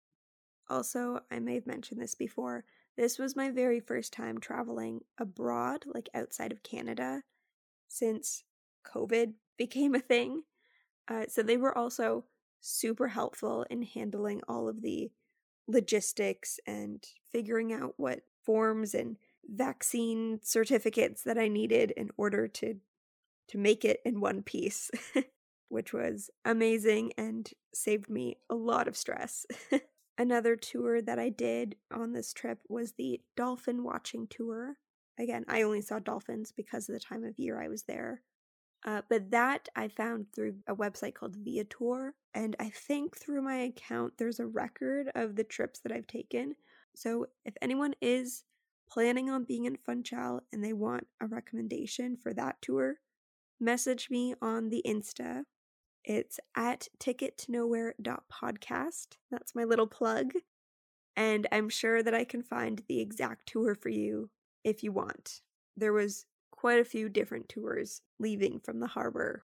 Also, 0.70 1.20
I 1.30 1.40
may 1.40 1.56
have 1.56 1.68
mentioned 1.68 2.02
this 2.02 2.16
before. 2.16 2.64
This 2.96 3.20
was 3.20 3.36
my 3.36 3.50
very 3.52 3.82
first 3.82 4.14
time 4.14 4.40
traveling 4.40 5.02
abroad, 5.20 5.84
like 5.94 6.10
outside 6.14 6.52
of 6.54 6.64
Canada, 6.64 7.24
since 7.88 8.44
COVID 8.86 9.34
became 9.58 9.96
a 9.96 10.00
thing. 10.00 10.44
Uh, 11.08 11.26
so 11.28 11.44
they 11.44 11.58
were 11.58 11.78
also 11.78 12.26
super 12.62 13.10
helpful 13.10 13.66
in 13.70 13.84
handling 13.84 14.42
all 14.48 14.68
of 14.68 14.82
the 14.82 15.12
logistics 15.68 16.60
and 16.66 17.04
figuring 17.32 17.74
out 17.74 17.94
what 17.98 18.22
forms 18.44 18.94
and 18.94 19.18
vaccine 19.48 20.40
certificates 20.44 21.24
that 21.24 21.38
I 21.38 21.48
needed 21.48 21.92
in 21.92 22.10
order 22.18 22.48
to 22.48 22.76
to 23.48 23.58
make 23.60 23.86
it 23.86 24.00
in 24.04 24.20
one 24.20 24.42
piece, 24.42 24.90
which 25.70 25.94
was 25.94 26.32
amazing 26.46 27.14
and 27.16 27.48
saved 27.76 28.10
me 28.10 28.38
a 28.50 28.56
lot 28.56 28.88
of 28.88 28.98
stress. 28.98 29.46
Another 30.18 30.56
tour 30.56 31.00
that 31.00 31.20
I 31.20 31.30
did 31.30 31.76
on 31.94 32.14
this 32.14 32.34
trip 32.34 32.58
was 32.68 32.94
the 32.94 33.22
dolphin 33.36 33.84
watching 33.84 34.26
tour. 34.28 34.78
Again, 35.20 35.46
I 35.48 35.62
only 35.62 35.82
saw 35.82 36.00
dolphins 36.00 36.52
because 36.52 36.90
of 36.90 36.94
the 36.94 37.00
time 37.00 37.24
of 37.24 37.38
year 37.38 37.62
I 37.62 37.68
was 37.68 37.84
there. 37.84 38.24
Uh, 38.86 39.02
but 39.10 39.32
that 39.32 39.68
I 39.76 39.88
found 39.88 40.28
through 40.32 40.58
a 40.68 40.76
website 40.76 41.16
called 41.16 41.36
Viator. 41.36 42.14
And 42.36 42.56
I 42.60 42.70
think 42.70 43.18
through 43.18 43.42
my 43.42 43.56
account, 43.56 44.14
there's 44.18 44.40
a 44.40 44.46
record 44.46 45.10
of 45.16 45.36
the 45.36 45.44
trips 45.44 45.80
that 45.80 45.92
I've 45.92 46.06
taken. 46.06 46.56
So 46.96 47.26
if 47.44 47.56
anyone 47.62 47.96
is 48.00 48.44
planning 48.88 49.30
on 49.30 49.44
being 49.44 49.66
in 49.66 49.78
Funchal 49.78 50.42
and 50.54 50.64
they 50.64 50.74
want 50.74 51.08
a 51.20 51.26
recommendation 51.26 52.16
for 52.16 52.32
that 52.36 52.62
tour, 52.62 53.00
message 53.60 54.12
me 54.12 54.36
on 54.40 54.70
the 54.70 54.84
Insta. 54.86 55.46
It's 56.04 56.40
at 56.56 56.88
tickettonowhere.podcast. 57.00 59.08
That's 59.32 59.56
my 59.56 59.64
little 59.64 59.88
plug. 59.88 60.34
And 61.16 61.48
I'm 61.52 61.70
sure 61.70 62.04
that 62.04 62.14
I 62.14 62.24
can 62.24 62.44
find 62.44 62.84
the 62.88 63.00
exact 63.00 63.48
tour 63.48 63.74
for 63.74 63.90
you 63.90 64.30
if 64.64 64.84
you 64.84 64.92
want. 64.92 65.42
There 65.76 65.94
was 65.94 66.28
quite 66.56 66.80
a 66.80 66.86
few 66.86 67.10
different 67.10 67.50
tours 67.50 68.02
leaving 68.20 68.60
from 68.60 68.80
the 68.80 68.88
harbor. 68.88 69.44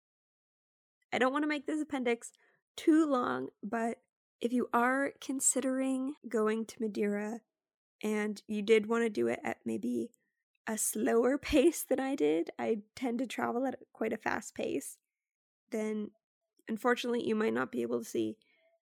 I 1.12 1.18
don't 1.18 1.32
want 1.32 1.42
to 1.42 1.48
make 1.48 1.66
this 1.66 1.80
appendix 1.80 2.32
too 2.76 3.06
long, 3.06 3.48
but 3.62 3.98
if 4.40 4.52
you 4.52 4.68
are 4.72 5.12
considering 5.20 6.14
going 6.28 6.64
to 6.66 6.80
Madeira 6.80 7.40
and 8.02 8.40
you 8.46 8.62
did 8.62 8.86
want 8.86 9.04
to 9.04 9.10
do 9.10 9.26
it 9.26 9.40
at 9.44 9.58
maybe 9.64 10.10
a 10.66 10.78
slower 10.78 11.36
pace 11.38 11.82
than 11.82 12.00
I 12.00 12.14
did, 12.14 12.50
I 12.58 12.78
tend 12.94 13.18
to 13.18 13.26
travel 13.26 13.66
at 13.66 13.78
quite 13.92 14.12
a 14.12 14.18
fast 14.18 14.54
pace, 14.54 14.96
then 15.70 16.10
unfortunately 16.68 17.26
you 17.26 17.34
might 17.34 17.54
not 17.54 17.72
be 17.72 17.82
able 17.82 17.98
to 17.98 18.08
see 18.08 18.36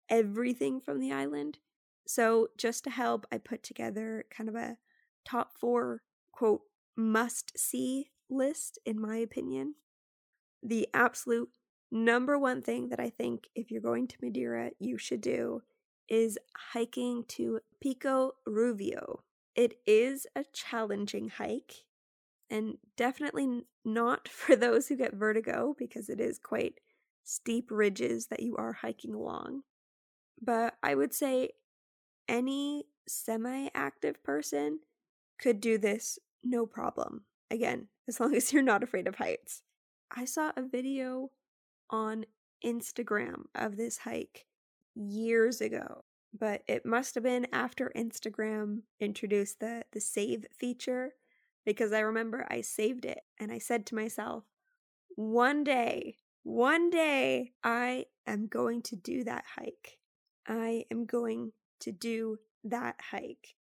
everything 0.09 0.81
from 0.81 1.01
the 1.01 1.13
island. 1.13 1.59
So, 2.07 2.49
just 2.59 2.85
to 2.85 2.91
help, 2.91 3.27
I 3.33 3.39
put 3.39 3.63
together 3.63 4.25
kind 4.31 4.49
of 4.49 4.57
a 4.57 4.77
top 5.25 5.57
four 5.59 6.03
quote 6.33 6.63
must 6.97 7.59
see 7.59 8.11
list, 8.29 8.79
in 8.85 9.01
my 9.01 9.17
opinion. 9.17 9.75
The 10.63 10.89
absolute 10.95 11.51
number 11.91 12.39
one 12.39 12.63
thing 12.63 12.89
that 12.89 13.01
I 13.01 13.11
think 13.11 13.49
if 13.55 13.71
you're 13.71 13.83
going 13.83 14.09
to 14.09 14.17
Madeira, 14.23 14.71
you 14.79 14.97
should 14.99 15.21
do 15.21 15.63
is 16.09 16.39
hiking 16.73 17.25
to 17.29 17.61
Pico 17.81 18.33
Ruivo. 18.49 19.21
It 19.55 19.79
is 19.87 20.27
a 20.35 20.45
challenging 20.53 21.29
hike 21.29 21.85
and 22.51 22.79
definitely 22.97 23.65
not 23.85 24.29
for 24.29 24.57
those 24.57 24.89
who 24.89 24.97
get 24.97 25.15
vertigo 25.15 25.75
because 25.79 26.09
it 26.09 26.21
is 26.21 26.39
quite 26.39 26.81
steep 27.25 27.71
ridges 27.71 28.27
that 28.27 28.43
you 28.43 28.57
are 28.57 28.73
hiking 28.73 29.15
along. 29.15 29.63
But 30.41 30.75
I 30.83 30.95
would 30.95 31.15
say 31.15 31.51
any 32.29 32.85
semi 33.07 33.69
active 33.75 34.23
person 34.23 34.81
could 35.41 35.61
do 35.61 35.79
this 35.79 36.19
no 36.43 36.67
problem. 36.67 37.23
Again, 37.51 37.89
as 38.09 38.21
long 38.21 38.35
as 38.35 38.53
you're 38.53 38.63
not 38.63 38.83
afraid 38.83 39.07
of 39.07 39.17
heights. 39.17 39.63
I 40.15 40.25
saw 40.25 40.53
a 40.57 40.63
video 40.63 41.31
on 41.91 42.27
Instagram 42.65 43.45
of 43.55 43.77
this 43.77 43.99
hike 43.99 44.47
years 44.95 45.61
ago, 45.61 46.05
but 46.39 46.63
it 46.69 46.85
must 46.85 47.15
have 47.15 47.25
been 47.25 47.47
after 47.53 47.93
Instagram 47.97 48.83
introduced 49.01 49.61
the 49.61 49.85
the 49.93 50.01
save 50.01 50.47
feature 50.59 51.15
because 51.65 51.93
I 51.93 52.01
remember 52.01 52.47
I 52.51 52.61
saved 52.61 53.05
it 53.05 53.21
and 53.39 53.53
I 53.53 53.59
said 53.59 53.87
to 53.87 53.95
myself, 53.95 54.45
one 55.15 55.65
day, 55.65 56.17
one 56.43 56.91
day 56.91 57.53
I 57.63 58.07
am 58.27 58.47
going 58.49 58.83
to 58.83 58.97
do 58.97 59.25
that 59.25 59.45
hike. 59.57 59.99
I 60.47 60.85
am 60.91 61.07
going 61.07 61.53
to 61.81 61.93
do 61.93 62.39
that 62.65 62.97
hike. 63.11 63.55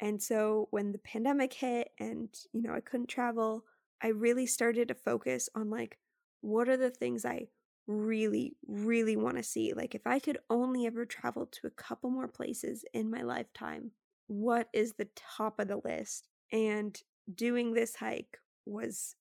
And 0.00 0.22
so 0.22 0.68
when 0.70 0.92
the 0.92 0.98
pandemic 0.98 1.52
hit 1.52 1.90
and, 1.98 2.28
you 2.52 2.62
know, 2.62 2.72
I 2.72 2.80
couldn't 2.80 3.08
travel, 3.08 3.64
I 4.02 4.08
really 4.08 4.46
started 4.46 4.88
to 4.88 4.94
focus 4.94 5.48
on 5.54 5.70
like, 5.70 5.98
what 6.40 6.68
are 6.68 6.76
the 6.76 6.90
things 6.90 7.24
I 7.24 7.48
really, 7.86 8.54
really 8.66 9.16
want 9.16 9.38
to 9.38 9.42
see? 9.42 9.72
Like, 9.72 9.94
if 9.94 10.06
I 10.06 10.18
could 10.18 10.38
only 10.50 10.86
ever 10.86 11.04
travel 11.04 11.46
to 11.46 11.66
a 11.66 11.70
couple 11.70 12.10
more 12.10 12.28
places 12.28 12.84
in 12.94 13.10
my 13.10 13.22
lifetime, 13.22 13.90
what 14.28 14.68
is 14.72 14.92
the 14.92 15.08
top 15.16 15.58
of 15.58 15.68
the 15.68 15.80
list? 15.84 16.28
And 16.52 17.00
doing 17.34 17.72
this 17.72 17.96
hike 17.96 18.38
was 18.66 19.16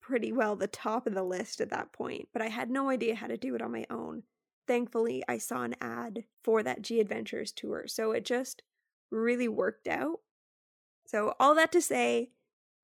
pretty 0.00 0.32
well 0.32 0.56
the 0.56 0.66
top 0.66 1.06
of 1.06 1.14
the 1.14 1.22
list 1.22 1.60
at 1.60 1.70
that 1.70 1.92
point, 1.92 2.28
but 2.32 2.42
I 2.42 2.48
had 2.48 2.70
no 2.70 2.88
idea 2.88 3.14
how 3.14 3.26
to 3.28 3.36
do 3.36 3.54
it 3.54 3.62
on 3.62 3.72
my 3.72 3.86
own. 3.90 4.22
Thankfully, 4.66 5.22
I 5.28 5.38
saw 5.38 5.62
an 5.62 5.76
ad 5.80 6.24
for 6.44 6.62
that 6.62 6.82
G 6.82 7.00
Adventures 7.00 7.52
tour, 7.52 7.84
so 7.86 8.12
it 8.12 8.24
just 8.24 8.62
really 9.10 9.48
worked 9.48 9.88
out. 9.88 10.20
So, 11.06 11.34
all 11.40 11.54
that 11.54 11.72
to 11.72 11.80
say, 11.80 12.30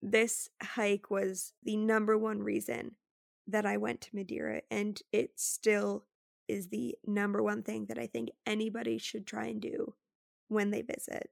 this 0.03 0.49
hike 0.63 1.11
was 1.11 1.53
the 1.63 1.77
number 1.77 2.17
one 2.17 2.43
reason 2.43 2.93
that 3.47 3.67
I 3.67 3.77
went 3.77 4.01
to 4.03 4.17
Madeira, 4.17 4.63
and 4.71 5.01
it 5.13 5.33
still 5.37 6.05
is 6.49 6.69
the 6.69 6.97
number 7.07 7.43
one 7.43 7.63
thing 7.63 7.87
that 7.87 7.99
I 7.99 8.07
think 8.07 8.31
anybody 8.47 8.99
should 8.99 9.27
try 9.27 9.47
and 9.47 9.61
do 9.61 9.95
when 10.49 10.71
they 10.71 10.83
visit. 10.83 11.31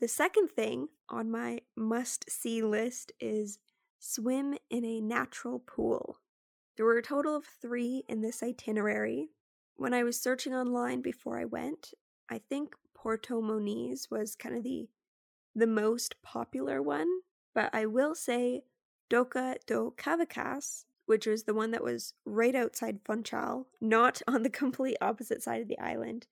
The 0.00 0.08
second 0.08 0.48
thing 0.50 0.88
on 1.08 1.30
my 1.30 1.60
must 1.76 2.30
see 2.30 2.62
list 2.62 3.12
is 3.20 3.58
swim 3.98 4.56
in 4.68 4.84
a 4.84 5.00
natural 5.00 5.58
pool. 5.58 6.20
There 6.76 6.84
were 6.84 6.98
a 6.98 7.02
total 7.02 7.34
of 7.34 7.44
three 7.44 8.04
in 8.08 8.20
this 8.20 8.42
itinerary. 8.42 9.30
When 9.76 9.94
I 9.94 10.02
was 10.02 10.20
searching 10.20 10.54
online 10.54 11.00
before 11.00 11.38
I 11.38 11.46
went, 11.46 11.94
I 12.30 12.38
think 12.38 12.74
Porto 13.06 13.40
Moniz 13.40 14.10
was 14.10 14.34
kind 14.34 14.56
of 14.56 14.64
the 14.64 14.88
the 15.54 15.68
most 15.68 16.20
popular 16.24 16.82
one, 16.82 17.06
but 17.54 17.70
I 17.72 17.86
will 17.86 18.16
say 18.16 18.64
Doca 19.08 19.58
do 19.64 19.94
Cavacas, 19.96 20.86
which 21.04 21.24
was 21.24 21.44
the 21.44 21.54
one 21.54 21.70
that 21.70 21.84
was 21.84 22.14
right 22.24 22.56
outside 22.56 22.98
Funchal, 23.04 23.68
not 23.80 24.22
on 24.26 24.42
the 24.42 24.50
complete 24.50 24.96
opposite 25.00 25.40
side 25.40 25.62
of 25.62 25.68
the 25.68 25.78
island. 25.78 26.26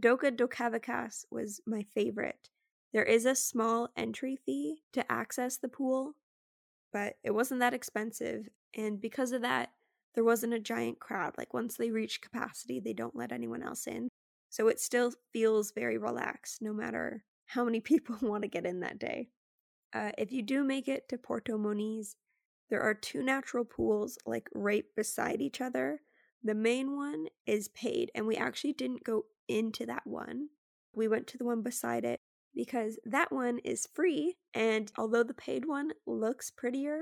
Doca 0.00 0.34
do 0.34 0.46
Cavacas 0.46 1.26
was 1.30 1.60
my 1.66 1.82
favorite. 1.82 2.48
There 2.94 3.04
is 3.04 3.26
a 3.26 3.34
small 3.34 3.90
entry 3.94 4.36
fee 4.36 4.84
to 4.94 5.12
access 5.12 5.58
the 5.58 5.68
pool, 5.68 6.14
but 6.94 7.18
it 7.24 7.32
wasn't 7.32 7.60
that 7.60 7.74
expensive, 7.74 8.48
and 8.74 9.02
because 9.02 9.32
of 9.32 9.42
that, 9.42 9.72
there 10.14 10.24
wasn't 10.24 10.54
a 10.54 10.58
giant 10.58 10.98
crowd. 10.98 11.34
Like 11.36 11.52
once 11.52 11.76
they 11.76 11.90
reach 11.90 12.22
capacity, 12.22 12.80
they 12.80 12.94
don't 12.94 13.14
let 13.14 13.32
anyone 13.32 13.62
else 13.62 13.86
in. 13.86 14.08
So 14.48 14.68
it 14.68 14.80
still 14.80 15.12
feels 15.32 15.72
very 15.72 15.98
relaxed 15.98 16.62
no 16.62 16.72
matter 16.72 17.24
how 17.46 17.64
many 17.64 17.80
people 17.90 18.16
want 18.22 18.42
to 18.42 18.48
get 18.48 18.66
in 18.66 18.80
that 18.80 18.98
day. 18.98 19.28
Uh, 19.92 20.12
if 20.18 20.32
you 20.32 20.42
do 20.42 20.64
make 20.64 20.88
it 20.88 21.08
to 21.08 21.18
Porto 21.18 21.56
Moniz, 21.56 22.16
there 22.68 22.82
are 22.82 22.94
two 22.94 23.22
natural 23.22 23.64
pools 23.64 24.18
like 24.26 24.48
right 24.54 24.84
beside 24.96 25.40
each 25.40 25.60
other. 25.60 26.00
The 26.42 26.54
main 26.54 26.96
one 26.96 27.26
is 27.46 27.68
paid, 27.68 28.10
and 28.14 28.26
we 28.26 28.36
actually 28.36 28.72
didn't 28.72 29.04
go 29.04 29.26
into 29.48 29.86
that 29.86 30.06
one. 30.06 30.48
We 30.92 31.08
went 31.08 31.26
to 31.28 31.38
the 31.38 31.44
one 31.44 31.62
beside 31.62 32.04
it 32.04 32.20
because 32.54 32.98
that 33.04 33.30
one 33.30 33.58
is 33.58 33.88
free, 33.94 34.36
and 34.54 34.90
although 34.96 35.22
the 35.22 35.34
paid 35.34 35.66
one 35.66 35.92
looks 36.06 36.50
prettier, 36.50 37.00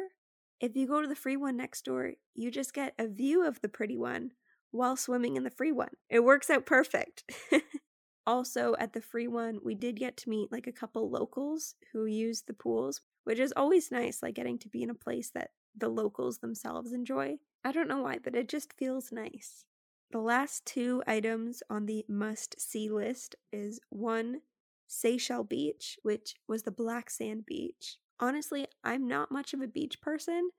if 0.61 0.77
you 0.77 0.87
go 0.87 1.01
to 1.01 1.09
the 1.09 1.15
free 1.15 1.37
one 1.37 1.57
next 1.57 1.85
door, 1.85 2.13
you 2.35 2.51
just 2.51 2.75
get 2.75 2.95
a 2.99 3.07
view 3.07 3.47
of 3.47 3.61
the 3.61 3.69
pretty 3.69 3.97
one 3.97 4.33
while 4.75 4.97
swimming 4.97 5.37
in 5.37 5.45
the 5.45 5.51
free 5.51 5.73
one. 5.73 5.91
It 6.11 6.25
works 6.25 6.51
out 6.51 6.67
perfect. 6.67 7.31
also, 8.27 8.75
at 8.79 8.93
the 8.93 9.01
free 9.01 9.29
one, 9.29 9.61
we 9.63 9.75
did 9.75 9.97
get 9.97 10.17
to 10.19 10.29
meet 10.29 10.51
like 10.51 10.67
a 10.67 10.73
couple 10.73 11.09
locals 11.09 11.77
who 11.93 12.07
use 12.07 12.43
the 12.43 12.55
pools. 12.55 13.01
which 13.23 13.39
is 13.39 13.55
always 13.57 13.91
nice, 13.91 14.23
like 14.23 14.35
getting 14.35 14.59
to 14.59 14.69
be 14.69 14.83
in 14.83 14.91
a 14.91 14.95
place 14.95 15.31
that 15.31 15.53
the 15.77 15.89
locals 15.89 16.39
themselves 16.39 16.93
enjoy. 16.93 17.39
I 17.65 17.73
don't 17.73 17.89
know 17.89 18.03
why, 18.03 18.19
but 18.23 18.35
it 18.35 18.49
just 18.49 18.75
feels 18.75 19.13
nice. 19.13 19.65
The 20.11 20.19
last 20.21 20.67
two 20.67 21.03
items 21.07 21.63
on 21.71 21.87
the 21.87 22.05
must 22.09 22.61
see 22.61 22.91
list 22.91 23.35
is 23.53 23.81
one, 23.89 24.43
Seixal 24.89 25.49
Beach, 25.49 25.99
which 26.03 26.35
was 26.47 26.65
the 26.65 26.71
black 26.71 27.11
sand 27.11 27.47
beach. 27.47 27.97
Honestly, 28.21 28.67
I'm 28.83 29.09
not 29.09 29.33
much 29.33 29.55
of 29.55 29.61
a 29.61 29.67
beach 29.67 30.01
person, 30.01 30.51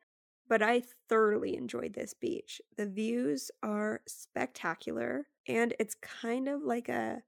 but 0.47 0.61
I 0.61 0.83
thoroughly 1.09 1.55
enjoyed 1.55 1.93
this 1.93 2.13
beach. 2.13 2.61
The 2.77 2.85
views 2.85 3.51
are 3.63 4.01
spectacular, 4.07 5.27
and 5.47 5.73
it's 5.79 5.95
kind 5.95 6.47
of 6.47 6.63
like 6.63 6.89
a 6.89 7.23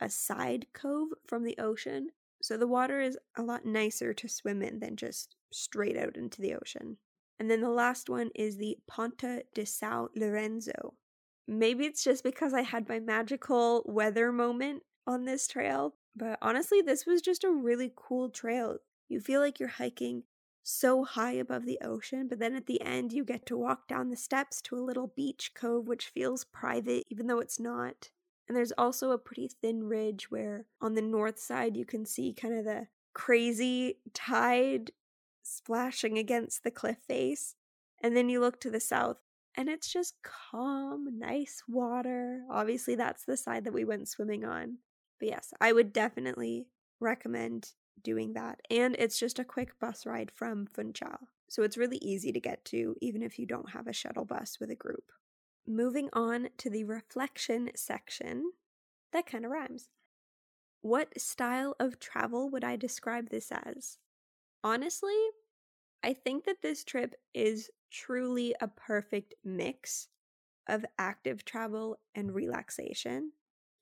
a 0.00 0.08
side 0.08 0.66
cove 0.72 1.08
from 1.26 1.44
the 1.44 1.58
ocean. 1.58 2.08
So 2.42 2.56
the 2.56 2.66
water 2.66 3.00
is 3.00 3.18
a 3.36 3.42
lot 3.42 3.66
nicer 3.66 4.14
to 4.14 4.28
swim 4.28 4.62
in 4.62 4.80
than 4.80 4.96
just 4.96 5.36
straight 5.52 5.96
out 5.96 6.16
into 6.16 6.40
the 6.40 6.54
ocean. 6.54 6.96
And 7.38 7.50
then 7.50 7.60
the 7.60 7.70
last 7.70 8.08
one 8.08 8.30
is 8.34 8.56
the 8.56 8.78
Ponta 8.86 9.42
de 9.54 9.62
São 9.62 10.08
Lourenço. 10.16 10.94
Maybe 11.46 11.84
it's 11.84 12.04
just 12.04 12.24
because 12.24 12.54
I 12.54 12.62
had 12.62 12.88
my 12.88 13.00
magical 13.00 13.82
weather 13.86 14.32
moment 14.32 14.82
on 15.06 15.24
this 15.24 15.46
trail, 15.46 15.94
but 16.16 16.38
honestly, 16.40 16.80
this 16.80 17.06
was 17.06 17.20
just 17.20 17.44
a 17.44 17.50
really 17.50 17.92
cool 17.94 18.30
trail. 18.30 18.78
You 19.08 19.20
feel 19.20 19.40
like 19.40 19.58
you're 19.58 19.68
hiking 19.68 20.22
so 20.62 21.04
high 21.04 21.32
above 21.32 21.64
the 21.64 21.78
ocean, 21.82 22.28
but 22.28 22.38
then 22.38 22.54
at 22.54 22.66
the 22.66 22.80
end, 22.82 23.12
you 23.12 23.24
get 23.24 23.46
to 23.46 23.56
walk 23.56 23.88
down 23.88 24.10
the 24.10 24.16
steps 24.16 24.60
to 24.62 24.76
a 24.76 24.80
little 24.80 25.12
beach 25.16 25.52
cove, 25.54 25.86
which 25.88 26.08
feels 26.08 26.44
private, 26.44 27.04
even 27.10 27.26
though 27.26 27.40
it's 27.40 27.58
not. 27.60 28.10
And 28.48 28.56
there's 28.56 28.72
also 28.72 29.12
a 29.12 29.18
pretty 29.18 29.48
thin 29.48 29.84
ridge 29.84 30.30
where 30.30 30.66
on 30.80 30.94
the 30.94 31.02
north 31.02 31.38
side, 31.38 31.76
you 31.76 31.84
can 31.84 32.04
see 32.04 32.32
kind 32.32 32.58
of 32.58 32.64
the 32.64 32.88
crazy 33.14 33.98
tide 34.12 34.90
splashing 35.42 36.18
against 36.18 36.64
the 36.64 36.70
cliff 36.70 36.98
face. 37.06 37.54
And 38.02 38.16
then 38.16 38.28
you 38.28 38.40
look 38.40 38.60
to 38.60 38.70
the 38.70 38.80
south, 38.80 39.18
and 39.56 39.68
it's 39.68 39.92
just 39.92 40.14
calm, 40.22 41.18
nice 41.18 41.62
water. 41.68 42.42
Obviously, 42.50 42.94
that's 42.94 43.24
the 43.24 43.36
side 43.36 43.64
that 43.64 43.72
we 43.72 43.84
went 43.84 44.08
swimming 44.08 44.44
on. 44.44 44.78
But 45.18 45.28
yes, 45.28 45.52
I 45.60 45.72
would 45.72 45.92
definitely 45.92 46.66
recommend 46.98 47.72
doing 48.02 48.32
that. 48.34 48.60
And 48.70 48.96
it's 48.98 49.18
just 49.18 49.38
a 49.38 49.44
quick 49.44 49.78
bus 49.78 50.06
ride 50.06 50.30
from 50.30 50.66
Funchal. 50.66 51.28
So 51.48 51.62
it's 51.62 51.76
really 51.76 51.98
easy 51.98 52.32
to 52.32 52.40
get 52.40 52.64
to, 52.66 52.96
even 53.00 53.22
if 53.22 53.38
you 53.38 53.46
don't 53.46 53.70
have 53.70 53.86
a 53.86 53.92
shuttle 53.92 54.24
bus 54.24 54.58
with 54.60 54.70
a 54.70 54.76
group. 54.76 55.12
Moving 55.66 56.08
on 56.12 56.48
to 56.58 56.70
the 56.70 56.84
reflection 56.84 57.70
section. 57.74 58.52
That 59.12 59.26
kind 59.26 59.44
of 59.44 59.50
rhymes. 59.50 59.88
What 60.82 61.20
style 61.20 61.76
of 61.78 61.98
travel 61.98 62.48
would 62.50 62.64
I 62.64 62.76
describe 62.76 63.28
this 63.28 63.52
as? 63.52 63.98
Honestly, 64.64 65.16
I 66.02 66.14
think 66.14 66.44
that 66.44 66.62
this 66.62 66.84
trip 66.84 67.14
is 67.34 67.70
truly 67.90 68.54
a 68.60 68.68
perfect 68.68 69.34
mix 69.44 70.08
of 70.68 70.84
active 70.98 71.44
travel 71.44 71.98
and 72.14 72.34
relaxation. 72.34 73.32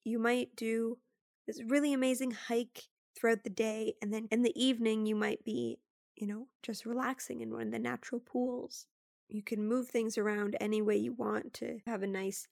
You 0.04 0.18
might 0.18 0.56
do 0.56 0.98
this 1.46 1.62
really 1.62 1.92
amazing 1.92 2.32
hike 2.32 2.88
throughout 3.18 3.44
the 3.44 3.50
day. 3.50 3.94
And 4.00 4.12
then 4.12 4.28
in 4.30 4.42
the 4.42 4.62
evening, 4.62 5.06
you 5.06 5.16
might 5.16 5.44
be, 5.44 5.78
you 6.16 6.26
know, 6.26 6.46
just 6.62 6.86
relaxing 6.86 7.40
in 7.40 7.52
one 7.52 7.62
of 7.62 7.70
the 7.72 7.78
natural 7.78 8.20
pools. 8.20 8.86
You 9.28 9.42
can 9.42 9.66
move 9.66 9.88
things 9.88 10.16
around 10.16 10.56
any 10.60 10.80
way 10.80 10.96
you 10.96 11.12
want 11.12 11.52
to 11.54 11.80
have 11.86 12.02
a 12.02 12.06
nice, 12.06 12.48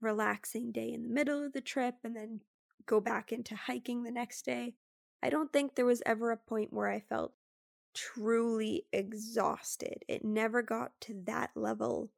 relaxing 0.00 0.72
day 0.72 0.92
in 0.92 1.02
the 1.02 1.08
middle 1.08 1.44
of 1.44 1.52
the 1.52 1.60
trip 1.60 1.96
and 2.04 2.14
then 2.14 2.40
go 2.86 3.00
back 3.00 3.32
into 3.32 3.54
hiking 3.54 4.02
the 4.02 4.10
next 4.10 4.44
day. 4.44 4.74
I 5.22 5.30
don't 5.30 5.52
think 5.52 5.74
there 5.74 5.84
was 5.84 6.02
ever 6.06 6.30
a 6.30 6.36
point 6.36 6.72
where 6.72 6.88
I 6.88 7.00
felt 7.00 7.32
truly 7.94 8.86
exhausted. 8.92 10.04
It 10.08 10.24
never 10.24 10.62
got 10.62 10.92
to 11.02 11.20
that 11.26 11.50
level 11.54 12.10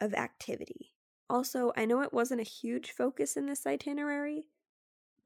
of 0.00 0.14
activity. 0.14 0.94
Also, 1.30 1.72
I 1.76 1.84
know 1.84 2.00
it 2.00 2.12
wasn't 2.12 2.40
a 2.40 2.44
huge 2.44 2.92
focus 2.92 3.36
in 3.36 3.46
this 3.46 3.66
itinerary, 3.66 4.46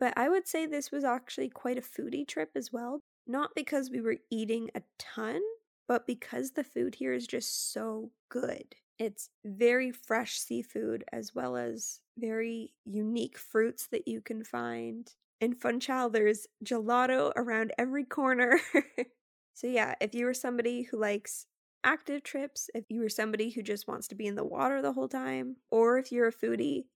but 0.03 0.15
I 0.17 0.29
would 0.29 0.49
say 0.49 0.67
this 0.67 0.91
was 0.91 1.05
actually 1.05 1.49
quite 1.49 1.79
a 1.79 1.81
foodie 1.81 2.27
trip 2.27 2.51
as 2.57 2.73
well. 2.73 2.99
Not 3.25 3.51
because 3.55 3.89
we 3.89 4.01
were 4.01 4.17
eating 4.33 4.69
a 4.75 4.83
ton, 4.99 5.41
but 5.87 6.09
because 6.09 6.51
the 6.51 6.65
food 6.65 6.97
here 6.97 7.13
is 7.13 7.25
just 7.25 7.73
so 7.73 8.11
good. 8.29 8.75
It's 8.99 9.31
very 9.45 9.93
fresh 9.93 10.41
seafood 10.41 11.05
as 11.13 11.37
well 11.37 11.57
as 11.57 12.01
very 12.19 12.75
unique 12.85 13.39
fruits 13.39 13.87
that 13.93 14.09
you 14.09 14.21
can 14.21 14.43
find. 14.43 15.09
In 15.41 15.55
Funchal, 15.55 16.11
there's 16.11 16.49
gelato 16.65 17.31
around 17.37 17.73
every 17.79 18.05
corner. 18.05 18.59
so, 19.55 19.69
yeah, 19.69 19.95
if 20.01 20.17
you 20.17 20.27
are 20.27 20.35
somebody 20.35 20.83
who 20.83 20.99
likes 20.99 21.47
active 21.85 22.25
trips, 22.25 22.69
if 22.75 22.87
you 22.89 23.05
are 23.05 23.09
somebody 23.09 23.51
who 23.51 23.63
just 23.63 23.87
wants 23.87 24.09
to 24.09 24.17
be 24.17 24.27
in 24.27 24.35
the 24.35 24.43
water 24.43 24.83
the 24.83 24.95
whole 24.95 25.09
time, 25.09 25.59
or 25.71 25.97
if 25.97 26.11
you're 26.11 26.27
a 26.27 26.33
foodie, 26.33 26.87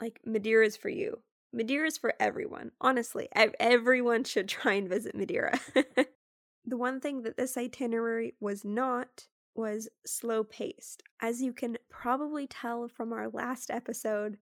like 0.00 0.20
Madeira 0.24 0.64
is 0.64 0.76
for 0.76 0.90
you. 0.90 1.18
Madeira 1.56 1.86
is 1.86 1.96
for 1.96 2.12
everyone. 2.20 2.72
Honestly, 2.82 3.30
everyone 3.32 4.24
should 4.24 4.46
try 4.48 4.74
and 4.74 4.86
visit 4.86 5.16
Madeira. 5.16 5.58
the 6.66 6.76
one 6.76 7.00
thing 7.00 7.22
that 7.22 7.38
this 7.38 7.56
itinerary 7.56 8.34
was 8.40 8.62
not 8.62 9.26
was 9.54 9.88
slow 10.04 10.44
paced. 10.44 11.02
As 11.18 11.40
you 11.40 11.54
can 11.54 11.78
probably 11.88 12.46
tell 12.46 12.88
from 12.88 13.10
our 13.10 13.30
last 13.30 13.70
episode, 13.70 14.36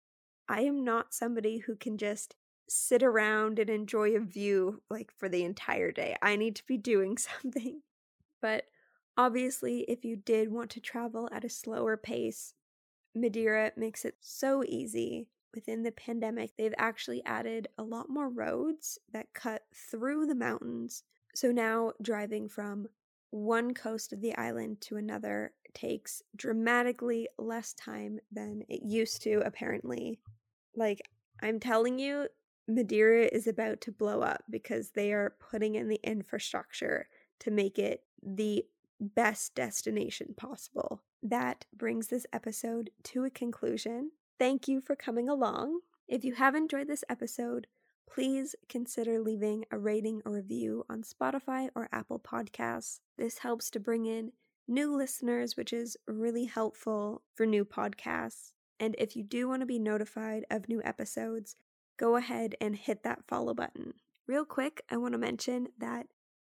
I 0.49 0.61
am 0.61 0.83
not 0.83 1.13
somebody 1.13 1.59
who 1.59 1.75
can 1.75 1.99
just 1.99 2.35
sit 2.67 3.03
around 3.03 3.59
and 3.59 3.69
enjoy 3.69 4.15
a 4.15 4.19
view 4.19 4.81
like 4.89 5.11
for 5.15 5.29
the 5.29 5.43
entire 5.43 5.91
day. 5.91 6.15
I 6.19 6.35
need 6.35 6.55
to 6.55 6.65
be 6.65 6.77
doing 6.77 7.17
something. 7.43 7.83
But 8.41 8.65
obviously, 9.15 9.81
if 9.81 10.03
you 10.03 10.15
did 10.15 10.51
want 10.51 10.71
to 10.71 10.79
travel 10.79 11.29
at 11.31 11.45
a 11.45 11.49
slower 11.49 11.95
pace, 11.95 12.55
Madeira 13.13 13.71
makes 13.77 14.03
it 14.03 14.15
so 14.19 14.63
easy 14.63 15.27
within 15.53 15.83
the 15.83 15.91
pandemic, 15.91 16.51
they've 16.57 16.73
actually 16.77 17.23
added 17.25 17.67
a 17.77 17.83
lot 17.83 18.09
more 18.09 18.29
roads 18.29 18.97
that 19.11 19.33
cut 19.33 19.63
through 19.73 20.25
the 20.25 20.35
mountains. 20.35 21.03
So 21.35 21.51
now 21.51 21.93
driving 22.01 22.49
from 22.49 22.87
one 23.31 23.73
coast 23.73 24.13
of 24.13 24.21
the 24.21 24.35
island 24.37 24.79
to 24.81 24.97
another 24.97 25.53
takes 25.73 26.21
dramatically 26.35 27.27
less 27.39 27.73
time 27.73 28.19
than 28.31 28.63
it 28.69 28.83
used 28.83 29.23
to, 29.23 29.41
apparently. 29.43 30.19
Like, 30.75 31.01
I'm 31.41 31.59
telling 31.59 31.97
you, 31.97 32.27
Madeira 32.67 33.25
is 33.25 33.47
about 33.47 33.81
to 33.81 33.91
blow 33.91 34.21
up 34.21 34.43
because 34.49 34.91
they 34.91 35.11
are 35.11 35.35
putting 35.51 35.75
in 35.75 35.87
the 35.87 35.99
infrastructure 36.03 37.07
to 37.39 37.51
make 37.51 37.79
it 37.79 38.03
the 38.21 38.65
best 38.99 39.55
destination 39.55 40.33
possible. 40.37 41.01
That 41.21 41.65
brings 41.75 42.07
this 42.07 42.25
episode 42.31 42.91
to 43.05 43.25
a 43.25 43.29
conclusion. 43.29 44.11
Thank 44.39 44.67
you 44.67 44.81
for 44.81 44.95
coming 44.95 45.29
along. 45.29 45.79
If 46.07 46.25
you 46.25 46.33
have 46.35 46.55
enjoyed 46.55 46.87
this 46.87 47.03
episode, 47.07 47.67
please 48.11 48.55
consider 48.67 49.19
leaving 49.19 49.65
a 49.71 49.77
rating 49.77 50.21
or 50.25 50.33
review 50.33 50.85
on 50.89 51.03
Spotify 51.03 51.69
or 51.75 51.87
Apple 51.91 52.19
Podcasts. 52.19 52.99
This 53.17 53.39
helps 53.39 53.69
to 53.71 53.79
bring 53.79 54.05
in 54.05 54.31
new 54.67 54.95
listeners, 54.95 55.55
which 55.55 55.71
is 55.71 55.97
really 56.07 56.45
helpful 56.45 57.21
for 57.35 57.45
new 57.45 57.63
podcasts. 57.63 58.51
And 58.79 58.95
if 58.97 59.15
you 59.15 59.23
do 59.23 59.47
want 59.47 59.61
to 59.61 59.65
be 59.65 59.79
notified 59.79 60.45
of 60.49 60.67
new 60.67 60.81
episodes, 60.83 61.55
go 61.97 62.15
ahead 62.15 62.55
and 62.59 62.75
hit 62.75 63.03
that 63.03 63.23
follow 63.27 63.53
button. 63.53 63.93
Real 64.27 64.45
quick, 64.45 64.81
I 64.89 64.97
want 64.97 65.13
to 65.13 65.17
mention 65.19 65.67
that 65.77 66.07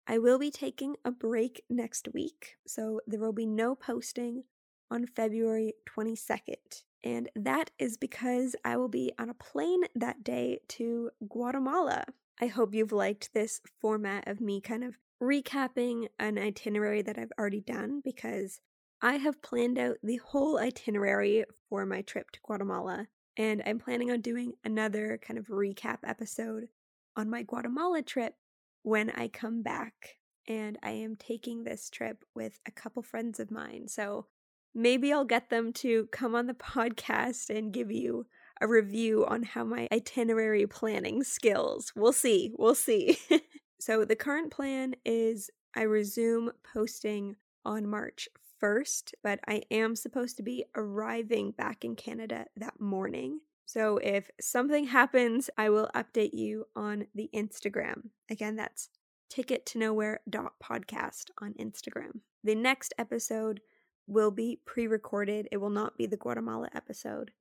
I 0.07 0.17
will 0.17 0.39
be 0.39 0.51
taking 0.51 0.95
a 1.05 1.11
break 1.11 1.63
next 1.69 2.07
week, 2.13 2.55
so 2.65 3.01
there 3.07 3.19
will 3.19 3.33
be 3.33 3.45
no 3.45 3.75
posting 3.75 4.43
on 4.89 5.05
February 5.05 5.73
22nd. 5.89 6.83
And 7.03 7.29
that 7.35 7.71
is 7.77 7.97
because 7.97 8.55
I 8.63 8.77
will 8.77 8.87
be 8.87 9.11
on 9.19 9.29
a 9.29 9.33
plane 9.33 9.83
that 9.95 10.23
day 10.23 10.59
to 10.69 11.11
Guatemala. 11.27 12.05
I 12.41 12.47
hope 12.47 12.73
you've 12.73 12.91
liked 12.91 13.33
this 13.33 13.61
format 13.81 14.27
of 14.27 14.39
me 14.39 14.61
kind 14.61 14.83
of 14.83 14.97
recapping 15.21 16.07
an 16.19 16.37
itinerary 16.37 17.01
that 17.01 17.17
I've 17.17 17.31
already 17.37 17.61
done 17.61 18.01
because 18.03 18.61
I 19.01 19.15
have 19.15 19.41
planned 19.41 19.77
out 19.77 19.97
the 20.01 20.17
whole 20.17 20.57
itinerary 20.57 21.43
for 21.69 21.85
my 21.85 22.01
trip 22.01 22.31
to 22.31 22.39
Guatemala. 22.41 23.07
And 23.35 23.61
I'm 23.65 23.79
planning 23.79 24.11
on 24.11 24.21
doing 24.21 24.53
another 24.63 25.19
kind 25.21 25.37
of 25.37 25.47
recap 25.47 25.97
episode 26.05 26.67
on 27.15 27.29
my 27.29 27.43
Guatemala 27.43 28.01
trip 28.01 28.35
when 28.83 29.09
I 29.09 29.27
come 29.27 29.61
back. 29.61 30.17
And 30.47 30.77
I 30.83 30.91
am 30.91 31.15
taking 31.15 31.63
this 31.63 31.89
trip 31.89 32.23
with 32.35 32.59
a 32.65 32.71
couple 32.71 33.01
friends 33.01 33.39
of 33.39 33.49
mine. 33.49 33.87
So 33.87 34.27
maybe 34.73 35.13
I'll 35.13 35.25
get 35.25 35.49
them 35.49 35.73
to 35.73 36.07
come 36.11 36.35
on 36.35 36.47
the 36.47 36.53
podcast 36.53 37.49
and 37.49 37.73
give 37.73 37.91
you 37.91 38.25
a 38.61 38.67
review 38.67 39.25
on 39.25 39.43
how 39.43 39.63
my 39.63 39.87
itinerary 39.91 40.65
planning 40.67 41.23
skills. 41.23 41.91
We'll 41.95 42.13
see. 42.13 42.53
We'll 42.57 42.75
see. 42.75 43.17
so, 43.79 44.05
the 44.05 44.15
current 44.15 44.51
plan 44.51 44.95
is 45.05 45.49
I 45.75 45.81
resume 45.81 46.51
posting 46.73 47.35
on 47.65 47.87
March 47.87 48.29
1st, 48.61 49.11
but 49.23 49.39
I 49.47 49.63
am 49.71 49.95
supposed 49.95 50.37
to 50.37 50.43
be 50.43 50.65
arriving 50.75 51.51
back 51.51 51.83
in 51.83 51.95
Canada 51.95 52.45
that 52.55 52.79
morning. 52.79 53.41
So, 53.65 53.97
if 53.97 54.29
something 54.39 54.85
happens, 54.85 55.49
I 55.57 55.69
will 55.69 55.89
update 55.95 56.33
you 56.33 56.65
on 56.75 57.07
the 57.15 57.29
Instagram. 57.33 58.09
Again, 58.29 58.55
that's 58.55 58.89
ticket 59.29 59.65
to 59.65 59.79
tickettonowhere.podcast 59.79 61.31
on 61.41 61.53
Instagram. 61.53 62.19
The 62.43 62.55
next 62.55 62.93
episode 62.97 63.61
will 64.07 64.31
be 64.31 64.59
pre 64.65 64.87
recorded, 64.87 65.47
it 65.51 65.57
will 65.57 65.69
not 65.69 65.97
be 65.97 66.05
the 66.05 66.17
Guatemala 66.17 66.69
episode. 66.73 67.31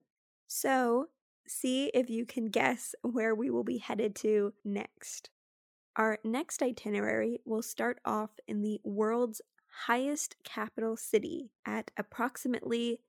So, 0.46 1.08
see 1.46 1.86
if 1.94 2.10
you 2.10 2.26
can 2.26 2.46
guess 2.46 2.94
where 3.02 3.34
we 3.34 3.50
will 3.50 3.64
be 3.64 3.78
headed 3.78 4.14
to 4.16 4.52
next. 4.64 5.30
Our 5.96 6.18
next 6.24 6.62
itinerary 6.62 7.40
will 7.44 7.62
start 7.62 8.00
off 8.04 8.30
in 8.48 8.62
the 8.62 8.80
world's 8.82 9.42
highest 9.86 10.36
capital 10.44 10.96
city 10.96 11.50
at 11.66 11.90
approximately 11.96 13.00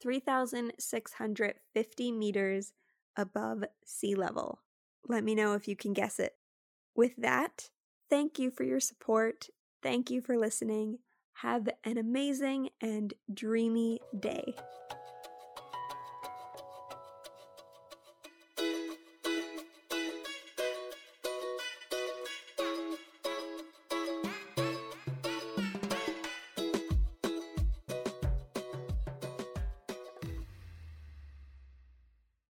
3,650 0.00 2.12
meters 2.12 2.72
above 3.16 3.64
sea 3.84 4.14
level. 4.14 4.60
Let 5.08 5.24
me 5.24 5.34
know 5.34 5.54
if 5.54 5.66
you 5.68 5.76
can 5.76 5.92
guess 5.92 6.18
it. 6.18 6.34
With 6.94 7.16
that, 7.16 7.70
thank 8.10 8.38
you 8.38 8.50
for 8.50 8.64
your 8.64 8.80
support. 8.80 9.48
Thank 9.82 10.10
you 10.10 10.20
for 10.20 10.36
listening. 10.36 10.98
Have 11.34 11.68
an 11.84 11.98
amazing 11.98 12.70
and 12.80 13.14
dreamy 13.32 14.00
day. 14.18 14.54